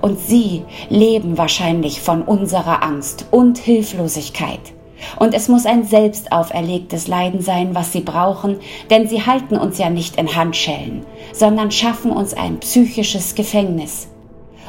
Und 0.00 0.18
sie 0.20 0.62
leben 0.88 1.38
wahrscheinlich 1.38 2.00
von 2.00 2.22
unserer 2.22 2.82
Angst 2.82 3.26
und 3.30 3.58
Hilflosigkeit. 3.58 4.60
Und 5.18 5.34
es 5.34 5.48
muss 5.48 5.66
ein 5.66 5.84
selbst 5.84 6.32
auferlegtes 6.32 7.08
Leiden 7.08 7.40
sein, 7.40 7.74
was 7.74 7.92
sie 7.92 8.00
brauchen, 8.00 8.60
denn 8.90 9.08
sie 9.08 9.26
halten 9.26 9.56
uns 9.56 9.78
ja 9.78 9.90
nicht 9.90 10.16
in 10.16 10.34
Handschellen, 10.36 11.04
sondern 11.32 11.70
schaffen 11.70 12.12
uns 12.12 12.34
ein 12.34 12.60
psychisches 12.60 13.34
Gefängnis. 13.34 14.08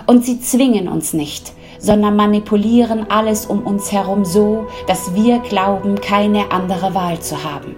Und 0.07 0.25
sie 0.25 0.39
zwingen 0.41 0.87
uns 0.87 1.13
nicht, 1.13 1.53
sondern 1.83 2.15
manipulieren 2.15 3.11
alles 3.11 3.45
um 3.45 3.61
uns 3.63 3.91
herum 3.91 4.23
so, 4.23 4.67
dass 4.87 5.13
wir 5.13 5.39
glauben, 5.39 5.99
keine 5.99 6.49
andere 6.51 6.95
Wahl 6.95 7.19
zu 7.19 7.43
haben. 7.43 7.75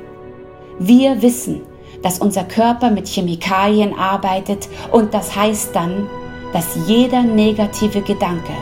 Wir 0.77 1.23
wissen, 1.23 1.63
dass 2.03 2.19
unser 2.19 2.43
Körper 2.43 2.91
mit 2.91 3.07
Chemikalien 3.07 3.97
arbeitet 3.97 4.69
und 4.91 5.13
das 5.13 5.35
heißt 5.35 5.75
dann, 5.75 6.07
dass 6.53 6.77
jeder 6.87 7.23
negative 7.23 8.01
Gedanke 8.01 8.53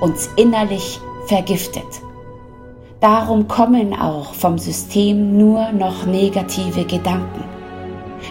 uns 0.00 0.30
innerlich 0.36 0.98
vergiftet. 1.26 1.84
Darum 3.00 3.48
kommen 3.48 3.92
auch 3.92 4.32
vom 4.32 4.56
System 4.56 5.36
nur 5.36 5.72
noch 5.72 6.06
negative 6.06 6.84
Gedanken. 6.84 7.44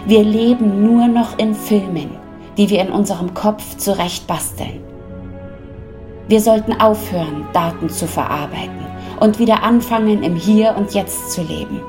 Wir 0.04 0.24
leben 0.24 0.82
nur 0.82 1.06
noch 1.06 1.38
in 1.38 1.54
Filmen, 1.54 2.10
die 2.58 2.68
wir 2.68 2.80
in 2.80 2.90
unserem 2.90 3.34
Kopf 3.34 3.76
zurechtbasteln. 3.76 4.85
Wir 6.28 6.40
sollten 6.40 6.72
aufhören, 6.80 7.46
Daten 7.52 7.88
zu 7.88 8.06
verarbeiten 8.06 8.84
und 9.20 9.38
wieder 9.38 9.62
anfangen, 9.62 10.24
im 10.24 10.34
Hier 10.34 10.74
und 10.76 10.92
Jetzt 10.92 11.30
zu 11.30 11.42
leben. 11.42 11.80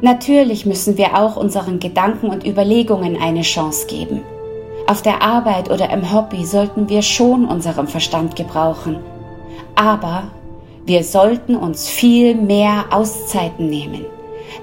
Natürlich 0.00 0.64
müssen 0.64 0.96
wir 0.96 1.18
auch 1.18 1.36
unseren 1.36 1.78
Gedanken 1.78 2.28
und 2.28 2.46
Überlegungen 2.46 3.20
eine 3.20 3.42
Chance 3.42 3.86
geben. 3.86 4.22
Auf 4.86 5.02
der 5.02 5.22
Arbeit 5.22 5.70
oder 5.70 5.90
im 5.90 6.10
Hobby 6.12 6.46
sollten 6.46 6.88
wir 6.88 7.02
schon 7.02 7.44
unseren 7.44 7.86
Verstand 7.86 8.34
gebrauchen. 8.34 8.98
Aber 9.74 10.24
wir 10.86 11.04
sollten 11.04 11.54
uns 11.54 11.86
viel 11.86 12.34
mehr 12.34 12.86
Auszeiten 12.90 13.68
nehmen. 13.68 14.06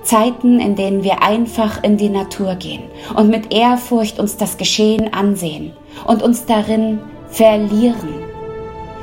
Zeiten, 0.02 0.60
in 0.60 0.76
denen 0.76 1.04
wir 1.04 1.22
einfach 1.22 1.84
in 1.84 1.98
die 1.98 2.10
Natur 2.10 2.56
gehen 2.56 2.84
und 3.16 3.30
mit 3.30 3.54
Ehrfurcht 3.54 4.20
uns 4.20 4.38
das 4.38 4.58
Geschehen 4.58 5.14
ansehen 5.14 5.72
und 6.06 6.24
uns 6.24 6.46
darin 6.46 7.00
verlieren. 7.30 8.27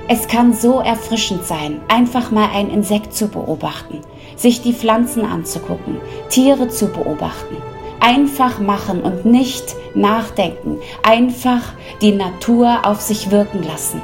Es 0.06 0.28
kann 0.28 0.52
so 0.52 0.80
erfrischend 0.80 1.46
sein, 1.46 1.80
einfach 1.88 2.30
mal 2.30 2.50
ein 2.52 2.68
Insekt 2.68 3.14
zu 3.14 3.28
beobachten, 3.28 4.00
sich 4.36 4.60
die 4.60 4.74
Pflanzen 4.74 5.24
anzugucken, 5.24 5.96
Tiere 6.28 6.68
zu 6.68 6.88
beobachten. 6.88 7.56
Einfach 8.00 8.58
machen 8.58 9.00
und 9.00 9.24
nicht 9.24 9.74
nachdenken, 9.94 10.78
einfach 11.02 11.72
die 12.02 12.12
Natur 12.12 12.80
auf 12.84 13.00
sich 13.00 13.30
wirken 13.30 13.62
lassen. 13.62 14.02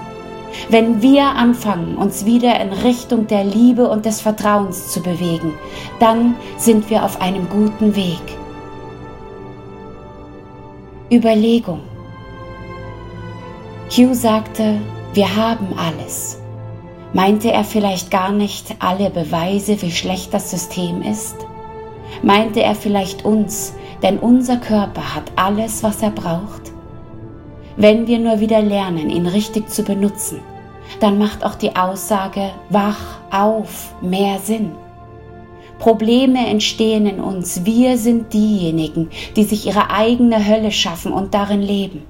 Wenn 0.70 1.02
wir 1.02 1.24
anfangen, 1.24 1.96
uns 1.96 2.24
wieder 2.24 2.58
in 2.60 2.72
Richtung 2.72 3.26
der 3.26 3.44
Liebe 3.44 3.88
und 3.88 4.06
des 4.06 4.22
Vertrauens 4.22 4.88
zu 4.88 5.02
bewegen, 5.02 5.52
dann 5.98 6.34
sind 6.56 6.88
wir 6.88 7.04
auf 7.04 7.20
einem 7.20 7.46
guten 7.50 7.94
Weg. 7.94 8.22
Überlegung. 11.12 11.80
Hugh 13.90 14.14
sagte, 14.14 14.80
wir 15.12 15.34
haben 15.34 15.76
alles. 15.76 16.40
Meinte 17.12 17.50
er 17.50 17.64
vielleicht 17.64 18.12
gar 18.12 18.30
nicht 18.30 18.76
alle 18.78 19.10
Beweise, 19.10 19.82
wie 19.82 19.90
schlecht 19.90 20.32
das 20.32 20.50
System 20.50 21.02
ist? 21.02 21.34
Meinte 22.22 22.62
er 22.62 22.76
vielleicht 22.76 23.24
uns, 23.24 23.74
denn 24.02 24.18
unser 24.18 24.58
Körper 24.58 25.14
hat 25.14 25.32
alles, 25.34 25.82
was 25.82 26.02
er 26.02 26.10
braucht? 26.10 26.72
Wenn 27.76 28.06
wir 28.06 28.20
nur 28.20 28.38
wieder 28.38 28.62
lernen, 28.62 29.10
ihn 29.10 29.26
richtig 29.26 29.68
zu 29.68 29.82
benutzen, 29.82 30.40
dann 31.00 31.18
macht 31.18 31.44
auch 31.44 31.56
die 31.56 31.74
Aussage 31.74 32.50
wach 32.68 33.18
auf 33.32 33.94
mehr 34.00 34.38
Sinn. 34.38 34.72
Probleme 35.80 36.46
entstehen 36.46 37.06
in 37.06 37.20
uns. 37.20 37.64
Wir 37.64 37.96
sind 37.96 38.32
diejenigen, 38.32 39.08
die 39.34 39.44
sich 39.44 39.66
ihre 39.66 39.90
eigene 39.90 40.46
Hölle 40.46 40.70
schaffen 40.70 41.12
und 41.12 41.34
darin 41.34 41.62
leben. 41.62 42.02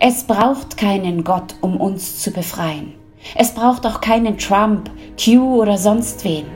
Es 0.00 0.24
braucht 0.24 0.76
keinen 0.76 1.24
Gott, 1.24 1.54
um 1.60 1.76
uns 1.80 2.20
zu 2.20 2.30
befreien. 2.30 2.94
Es 3.34 3.52
braucht 3.52 3.86
auch 3.86 4.00
keinen 4.00 4.38
Trump, 4.38 4.90
Q 5.22 5.62
oder 5.62 5.78
sonst 5.78 6.24
wen. 6.24 6.46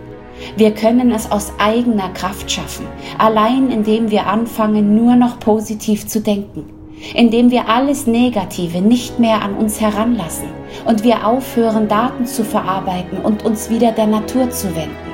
Wir 0.56 0.72
können 0.72 1.10
es 1.10 1.30
aus 1.30 1.52
eigener 1.58 2.08
Kraft 2.10 2.50
schaffen, 2.50 2.86
allein 3.18 3.70
indem 3.70 4.10
wir 4.10 4.26
anfangen, 4.26 4.94
nur 4.94 5.16
noch 5.16 5.38
positiv 5.38 6.06
zu 6.06 6.20
denken 6.20 6.80
indem 7.14 7.50
wir 7.50 7.68
alles 7.68 8.06
Negative 8.06 8.80
nicht 8.80 9.18
mehr 9.18 9.42
an 9.42 9.54
uns 9.54 9.80
heranlassen 9.80 10.48
und 10.84 11.02
wir 11.02 11.26
aufhören, 11.26 11.88
Daten 11.88 12.26
zu 12.26 12.44
verarbeiten 12.44 13.18
und 13.18 13.44
uns 13.44 13.70
wieder 13.70 13.92
der 13.92 14.06
Natur 14.06 14.50
zu 14.50 14.74
wenden. 14.76 15.09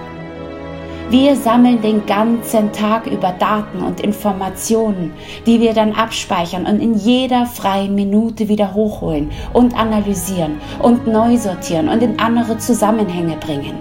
Wir 1.08 1.36
sammeln 1.36 1.80
den 1.82 2.04
ganzen 2.04 2.72
Tag 2.72 3.06
über 3.06 3.30
Daten 3.38 3.80
und 3.80 4.00
Informationen, 4.00 5.12
die 5.46 5.60
wir 5.60 5.72
dann 5.72 5.92
abspeichern 5.92 6.66
und 6.66 6.80
in 6.80 6.94
jeder 6.94 7.46
freien 7.46 7.94
Minute 7.94 8.48
wieder 8.48 8.74
hochholen 8.74 9.30
und 9.52 9.78
analysieren 9.78 10.60
und 10.82 11.06
neu 11.06 11.36
sortieren 11.36 11.88
und 11.88 12.02
in 12.02 12.18
andere 12.18 12.58
Zusammenhänge 12.58 13.36
bringen. 13.36 13.76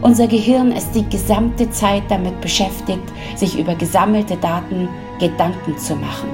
Unser 0.00 0.28
Gehirn 0.28 0.72
ist 0.72 0.92
die 0.92 1.06
gesamte 1.06 1.68
Zeit 1.68 2.04
damit 2.08 2.40
beschäftigt, 2.40 3.04
sich 3.34 3.58
über 3.58 3.74
gesammelte 3.74 4.38
Daten 4.38 4.88
Gedanken 5.20 5.76
zu 5.76 5.94
machen. 5.94 6.30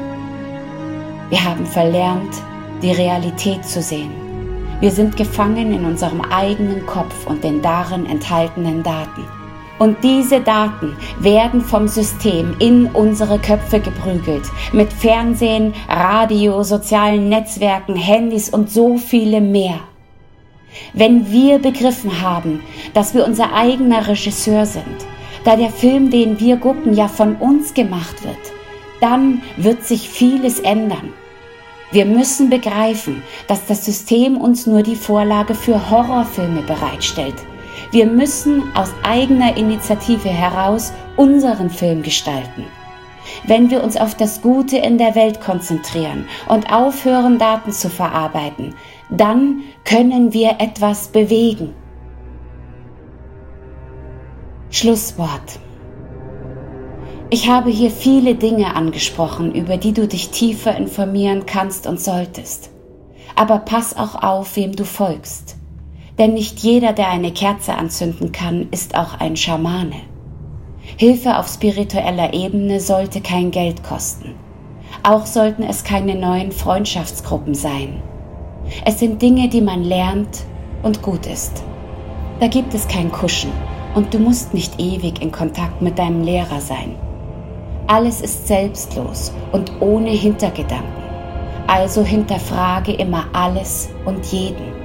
Wir 1.31 1.45
haben 1.45 1.67
verlernt, 1.67 2.41
die 2.81 2.93
Realität 2.93 3.65
zu 3.65 3.83
sehen. 3.83 4.13
Wir 4.79 4.93
sind 4.93 5.17
gefangen 5.17 5.73
in 5.73 5.85
unserem 5.85 6.21
eigenen 6.21 6.87
Kopf 6.87 7.27
und 7.27 7.43
den 7.43 7.61
darin 7.61 8.07
enthaltenen 8.07 8.85
Daten. 8.85 9.42
Und 9.83 9.97
diese 10.05 10.40
Daten 10.40 10.97
werden 11.18 11.61
vom 11.61 11.88
System 11.88 12.55
in 12.61 12.87
unsere 12.87 13.40
Köpfe 13.40 13.81
geprügelt. 13.81 14.45
Mit 14.73 14.92
Fernsehen, 14.92 15.75
Radio, 15.88 16.62
sozialen 16.62 17.29
Netzwerken, 17.29 17.97
Handys 17.97 18.49
und 18.49 18.71
so 18.71 18.97
viele 18.97 19.40
mehr. 19.40 19.81
Wenn 20.92 21.33
wir 21.33 21.59
begriffen 21.59 22.23
haben, 22.23 22.61
dass 22.95 23.12
wir 23.12 23.27
unser 23.27 23.55
eigener 23.55 24.07
Regisseur 24.07 24.66
sind, 24.66 24.85
da 25.45 25.57
der 25.57 25.71
Film, 25.71 26.11
den 26.11 26.38
wir 26.38 26.59
gucken, 26.59 26.95
ja 26.95 27.09
von 27.09 27.35
uns 27.35 27.75
gemacht 27.75 28.23
wird, 28.23 28.53
dann 29.01 29.42
wird 29.57 29.83
sich 29.85 30.09
vieles 30.09 30.61
ändern. 30.61 31.12
Wir 31.90 32.07
müssen 32.07 32.51
begreifen, 32.51 33.25
dass 33.49 33.66
das 33.66 33.85
System 33.85 34.37
uns 34.37 34.64
nur 34.64 34.85
die 34.85 34.95
Vorlage 34.95 35.57
für 35.57 35.90
Horrorfilme 35.90 36.62
bereitstellt. 36.62 37.35
Wir 37.93 38.07
müssen 38.07 38.75
aus 38.75 38.91
eigener 39.03 39.55
Initiative 39.59 40.31
heraus 40.31 40.95
unseren 41.19 41.69
Film 41.69 42.03
gestalten. 42.03 42.65
Wenn 43.47 43.71
wir 43.71 43.85
uns 43.85 43.99
auf 43.99 44.15
das 44.15 44.41
Gute 44.41 44.79
in 44.79 44.97
der 44.97 45.15
Welt 45.15 45.43
konzentrieren 45.43 46.27
und 46.49 46.73
aufhören, 46.73 47.39
Daten 47.39 47.71
zu 47.71 47.91
verarbeiten, 47.91 48.75
dann 49.11 49.61
können 49.85 50.33
wir 50.33 50.57
etwas 50.59 51.09
bewegen. 51.09 51.75
Schlusswort. 54.71 55.61
Ich 57.29 57.51
habe 57.51 57.69
hier 57.69 57.91
viele 57.91 58.35
Dinge 58.37 58.75
angesprochen, 58.75 59.55
über 59.55 59.77
die 59.77 59.93
du 59.93 60.09
dich 60.09 60.31
tiefer 60.31 60.75
informieren 60.75 61.45
kannst 61.45 61.87
und 61.87 62.01
solltest. 62.01 62.71
Aber 63.37 63.59
pass 63.59 63.95
auch 63.95 64.23
auf, 64.23 64.57
wem 64.57 64.75
du 64.75 64.85
folgst. 64.85 65.57
Denn 66.18 66.35
nicht 66.35 66.61
jeder, 66.61 66.92
der 66.92 67.09
eine 67.09 67.33
Kerze 67.33 67.75
anzünden 67.75 68.33
kann, 68.33 68.68
ist 68.70 68.96
auch 68.96 69.18
ein 69.18 69.37
Schamane. 69.37 69.96
Hilfe 70.96 71.38
auf 71.38 71.48
spiritueller 71.48 72.35
Ebene 72.35 72.81
sollte 72.81 73.20
kein 73.20 73.51
Geld 73.51 73.83
kosten. 73.83 74.35
Auch 75.03 75.27
sollten 75.27 75.62
es 75.62 75.85
keine 75.85 76.14
neuen 76.14 76.53
Freundschaftsgruppen 76.53 77.55
sein. 77.55 78.03
Es 78.85 78.98
sind 78.98 79.22
Dinge, 79.22 79.48
die 79.48 79.62
man 79.62 79.85
lernt 79.85 80.44
und 80.83 81.03
gut 81.03 81.27
ist. 81.27 81.64
Da 82.40 82.48
gibt 82.48 82.75
es 82.75 82.88
kein 82.88 83.11
Kuschen 83.11 83.53
und 83.94 84.12
du 84.12 84.18
musst 84.18 84.55
nicht 84.55 84.81
ewig 84.81 85.22
in 85.22 85.33
Kontakt 85.33 85.81
mit 85.81 85.98
deinem 85.98 86.22
Lehrer 86.22 86.61
sein. 86.61 86.96
Alles 87.87 88.20
ist 88.20 88.46
selbstlos 88.46 89.33
und 89.53 89.72
ohne 89.81 90.11
Hintergedanken. 90.11 91.03
Also 91.66 92.03
hinterfrage 92.05 92.92
immer 92.92 93.27
alles 93.33 93.90
und 94.05 94.27
jeden. 94.27 94.82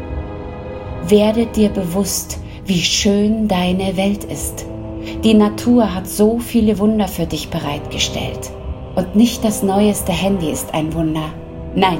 Werde 1.09 1.45
dir 1.45 1.69
bewusst, 1.69 2.37
wie 2.65 2.81
schön 2.81 3.47
deine 3.47 3.95
Welt 3.95 4.25
ist. 4.25 4.65
Die 5.23 5.33
Natur 5.33 5.95
hat 5.95 6.05
so 6.05 6.39
viele 6.39 6.79
Wunder 6.79 7.07
für 7.07 7.25
dich 7.25 7.49
bereitgestellt. 7.49 8.51
Und 8.93 9.15
nicht 9.15 9.41
das 9.45 9.63
neueste 9.63 10.11
Handy 10.11 10.49
ist 10.49 10.73
ein 10.73 10.93
Wunder. 10.93 11.29
Nein, 11.75 11.99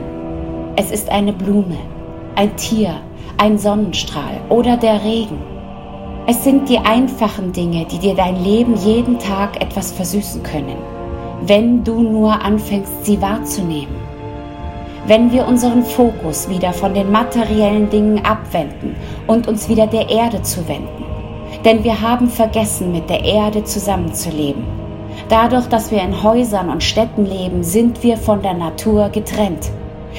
es 0.76 0.92
ist 0.92 1.10
eine 1.10 1.32
Blume, 1.32 1.78
ein 2.36 2.58
Tier, 2.58 2.96
ein 3.38 3.58
Sonnenstrahl 3.58 4.42
oder 4.50 4.76
der 4.76 5.02
Regen. 5.06 5.40
Es 6.28 6.44
sind 6.44 6.68
die 6.68 6.80
einfachen 6.80 7.54
Dinge, 7.54 7.86
die 7.86 8.00
dir 8.00 8.14
dein 8.14 8.44
Leben 8.44 8.76
jeden 8.76 9.20
Tag 9.20 9.62
etwas 9.62 9.94
versüßen 9.94 10.44
können, 10.44 10.76
wenn 11.44 11.86
du 11.86 12.02
nur 12.02 12.42
anfängst, 12.42 13.06
sie 13.06 13.22
wahrzunehmen. 13.22 14.07
Wenn 15.08 15.32
wir 15.32 15.48
unseren 15.48 15.86
Fokus 15.86 16.50
wieder 16.50 16.74
von 16.74 16.94
den 16.94 17.10
materiellen 17.10 17.90
Dingen 17.90 18.26
abwenden 18.26 18.94
und 19.26 19.48
uns 19.48 19.70
wieder 19.70 19.88
der 19.88 20.10
Erde 20.10 20.42
zuwenden. 20.42 21.06
Denn 21.64 21.86
wir 21.86 22.02
haben 22.02 22.28
vergessen, 22.30 22.92
mit 22.92 23.10
der 23.10 23.24
Erde 23.24 23.64
zusammenzuleben. 23.64 24.64
Dadurch, 25.30 25.68
dass 25.68 25.92
wir 25.92 26.02
in 26.02 26.24
Häusern 26.24 26.70
und 26.70 26.84
Städten 26.84 27.26
leben, 27.26 27.64
sind 27.64 28.04
wir 28.04 28.18
von 28.18 28.42
der 28.42 28.54
Natur 28.54 29.08
getrennt. 29.08 29.72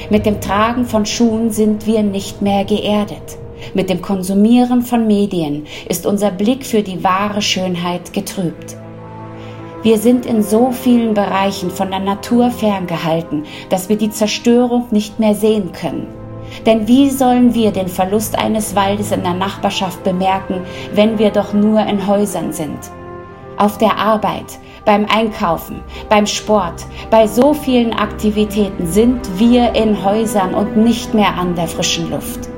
Mit 0.09 0.25
dem 0.25 0.41
Tragen 0.41 0.85
von 0.85 1.05
Schuhen 1.05 1.51
sind 1.51 1.85
wir 1.85 2.01
nicht 2.01 2.41
mehr 2.41 2.65
geerdet. 2.65 3.37
Mit 3.75 3.91
dem 3.91 4.01
Konsumieren 4.01 4.81
von 4.81 5.05
Medien 5.05 5.67
ist 5.87 6.07
unser 6.07 6.31
Blick 6.31 6.65
für 6.65 6.81
die 6.81 7.03
wahre 7.03 7.43
Schönheit 7.43 8.11
getrübt. 8.11 8.75
Wir 9.81 9.97
sind 9.97 10.25
in 10.25 10.43
so 10.43 10.71
vielen 10.71 11.13
Bereichen 11.13 11.71
von 11.71 11.89
der 11.89 12.01
Natur 12.01 12.51
ferngehalten, 12.51 13.43
dass 13.69 13.87
wir 13.87 13.95
die 13.95 14.09
Zerstörung 14.09 14.87
nicht 14.91 15.19
mehr 15.19 15.33
sehen 15.33 15.71
können. 15.71 16.07
Denn 16.65 16.87
wie 16.87 17.09
sollen 17.09 17.53
wir 17.53 17.71
den 17.71 17.87
Verlust 17.87 18.37
eines 18.37 18.75
Waldes 18.75 19.11
in 19.11 19.23
der 19.23 19.35
Nachbarschaft 19.35 20.03
bemerken, 20.03 20.61
wenn 20.93 21.17
wir 21.17 21.29
doch 21.29 21.53
nur 21.53 21.79
in 21.81 22.07
Häusern 22.07 22.51
sind? 22.51 22.77
Auf 23.55 23.77
der 23.77 23.97
Arbeit, 23.97 24.59
beim 24.83 25.05
Einkaufen, 25.05 25.81
beim 26.09 26.25
Sport, 26.25 26.85
bei 27.09 27.27
so 27.27 27.53
vielen 27.53 27.93
Aktivitäten 27.93 28.87
sind 28.87 29.19
wir 29.37 29.75
in 29.75 30.03
Häusern 30.03 30.53
und 30.55 30.75
nicht 30.75 31.13
mehr 31.13 31.37
an 31.37 31.55
der 31.55 31.67
frischen 31.67 32.09
Luft. 32.09 32.49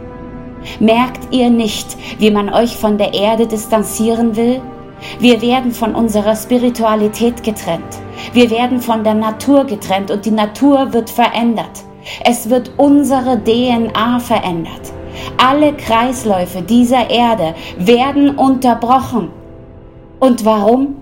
Merkt 0.79 1.33
ihr 1.33 1.49
nicht, 1.49 1.97
wie 2.19 2.31
man 2.31 2.51
euch 2.51 2.77
von 2.77 2.97
der 2.97 3.13
Erde 3.13 3.45
distanzieren 3.47 4.35
will? 4.35 4.61
Wir 5.19 5.41
werden 5.41 5.71
von 5.71 5.95
unserer 5.95 6.35
Spiritualität 6.35 7.43
getrennt. 7.43 7.99
Wir 8.33 8.49
werden 8.49 8.81
von 8.81 9.03
der 9.03 9.13
Natur 9.13 9.65
getrennt 9.65 10.11
und 10.11 10.25
die 10.25 10.31
Natur 10.31 10.93
wird 10.93 11.09
verändert. 11.09 11.83
Es 12.23 12.49
wird 12.49 12.71
unsere 12.77 13.43
DNA 13.43 14.19
verändert. 14.19 14.93
Alle 15.37 15.73
Kreisläufe 15.73 16.61
dieser 16.61 17.09
Erde 17.09 17.55
werden 17.77 18.37
unterbrochen. 18.37 19.29
Und 20.19 20.45
warum? 20.45 20.95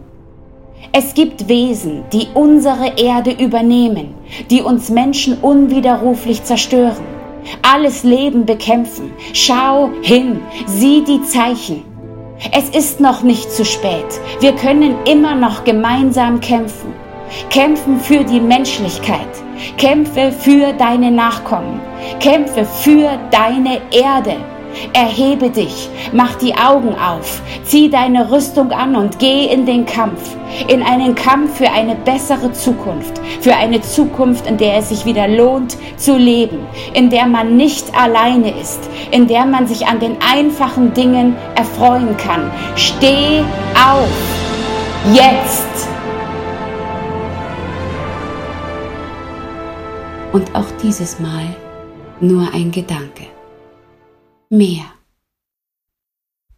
Es 0.91 1.13
gibt 1.13 1.47
Wesen, 1.47 2.03
die 2.12 2.27
unsere 2.33 2.97
Erde 2.97 3.31
übernehmen, 3.31 4.15
die 4.49 4.62
uns 4.62 4.89
Menschen 4.89 5.38
unwiderruflich 5.38 6.43
zerstören, 6.43 7.05
alles 7.62 8.03
Leben 8.03 8.45
bekämpfen. 8.45 9.12
Schau 9.33 9.89
hin, 10.01 10.39
sieh 10.65 11.03
die 11.03 11.21
Zeichen. 11.23 11.88
Es 12.54 12.69
ist 12.69 13.02
noch 13.02 13.21
nicht 13.21 13.52
zu 13.52 13.65
spät. 13.65 14.06
Wir 14.39 14.54
können 14.56 14.95
immer 15.06 15.36
noch 15.36 15.65
gemeinsam 15.65 16.39
kämpfen. 16.39 16.93
Kämpfen 17.49 17.99
für 17.99 18.23
die 18.23 18.39
Menschlichkeit. 18.39 19.28
Kämpfe 19.78 20.32
für 20.32 20.71
deine 20.71 21.12
Nachkommen. 21.12 21.82
Kämpfe 22.21 22.63
für 22.65 23.19
deine 23.30 23.82
Erde. 23.91 24.38
Erhebe 24.93 25.49
dich, 25.49 25.89
mach 26.13 26.36
die 26.36 26.55
Augen 26.55 26.95
auf, 26.95 27.41
zieh 27.63 27.89
deine 27.89 28.32
Rüstung 28.32 28.71
an 28.71 28.95
und 28.95 29.19
geh 29.19 29.45
in 29.45 29.65
den 29.65 29.86
Kampf, 29.86 30.36
in 30.67 30.82
einen 30.82 31.15
Kampf 31.15 31.58
für 31.58 31.69
eine 31.69 31.95
bessere 31.95 32.51
Zukunft, 32.53 33.19
für 33.41 33.55
eine 33.55 33.82
Zukunft, 33.82 34.47
in 34.47 34.58
der 34.58 34.77
es 34.77 34.89
sich 34.89 35.05
wieder 35.05 35.27
lohnt 35.27 35.77
zu 35.97 36.17
leben, 36.17 36.60
in 36.93 37.10
der 37.10 37.27
man 37.27 37.58
nicht 37.58 37.95
alleine 37.95 38.51
ist, 38.60 38.79
in 39.12 39.27
der 39.27 39.45
man 39.45 39.67
sich 39.67 39.88
an 39.88 39.99
den 39.99 40.17
einfachen 40.21 40.93
Dingen 40.93 41.36
erfreuen 41.55 42.15
kann. 42.17 42.51
Steh 42.75 43.41
auf, 43.75 44.10
jetzt! 45.13 45.67
Und 50.32 50.55
auch 50.55 50.67
dieses 50.84 51.19
Mal 51.19 51.45
nur 52.21 52.53
ein 52.53 52.71
Gedanke 52.71 53.38
mehr. 54.49 54.98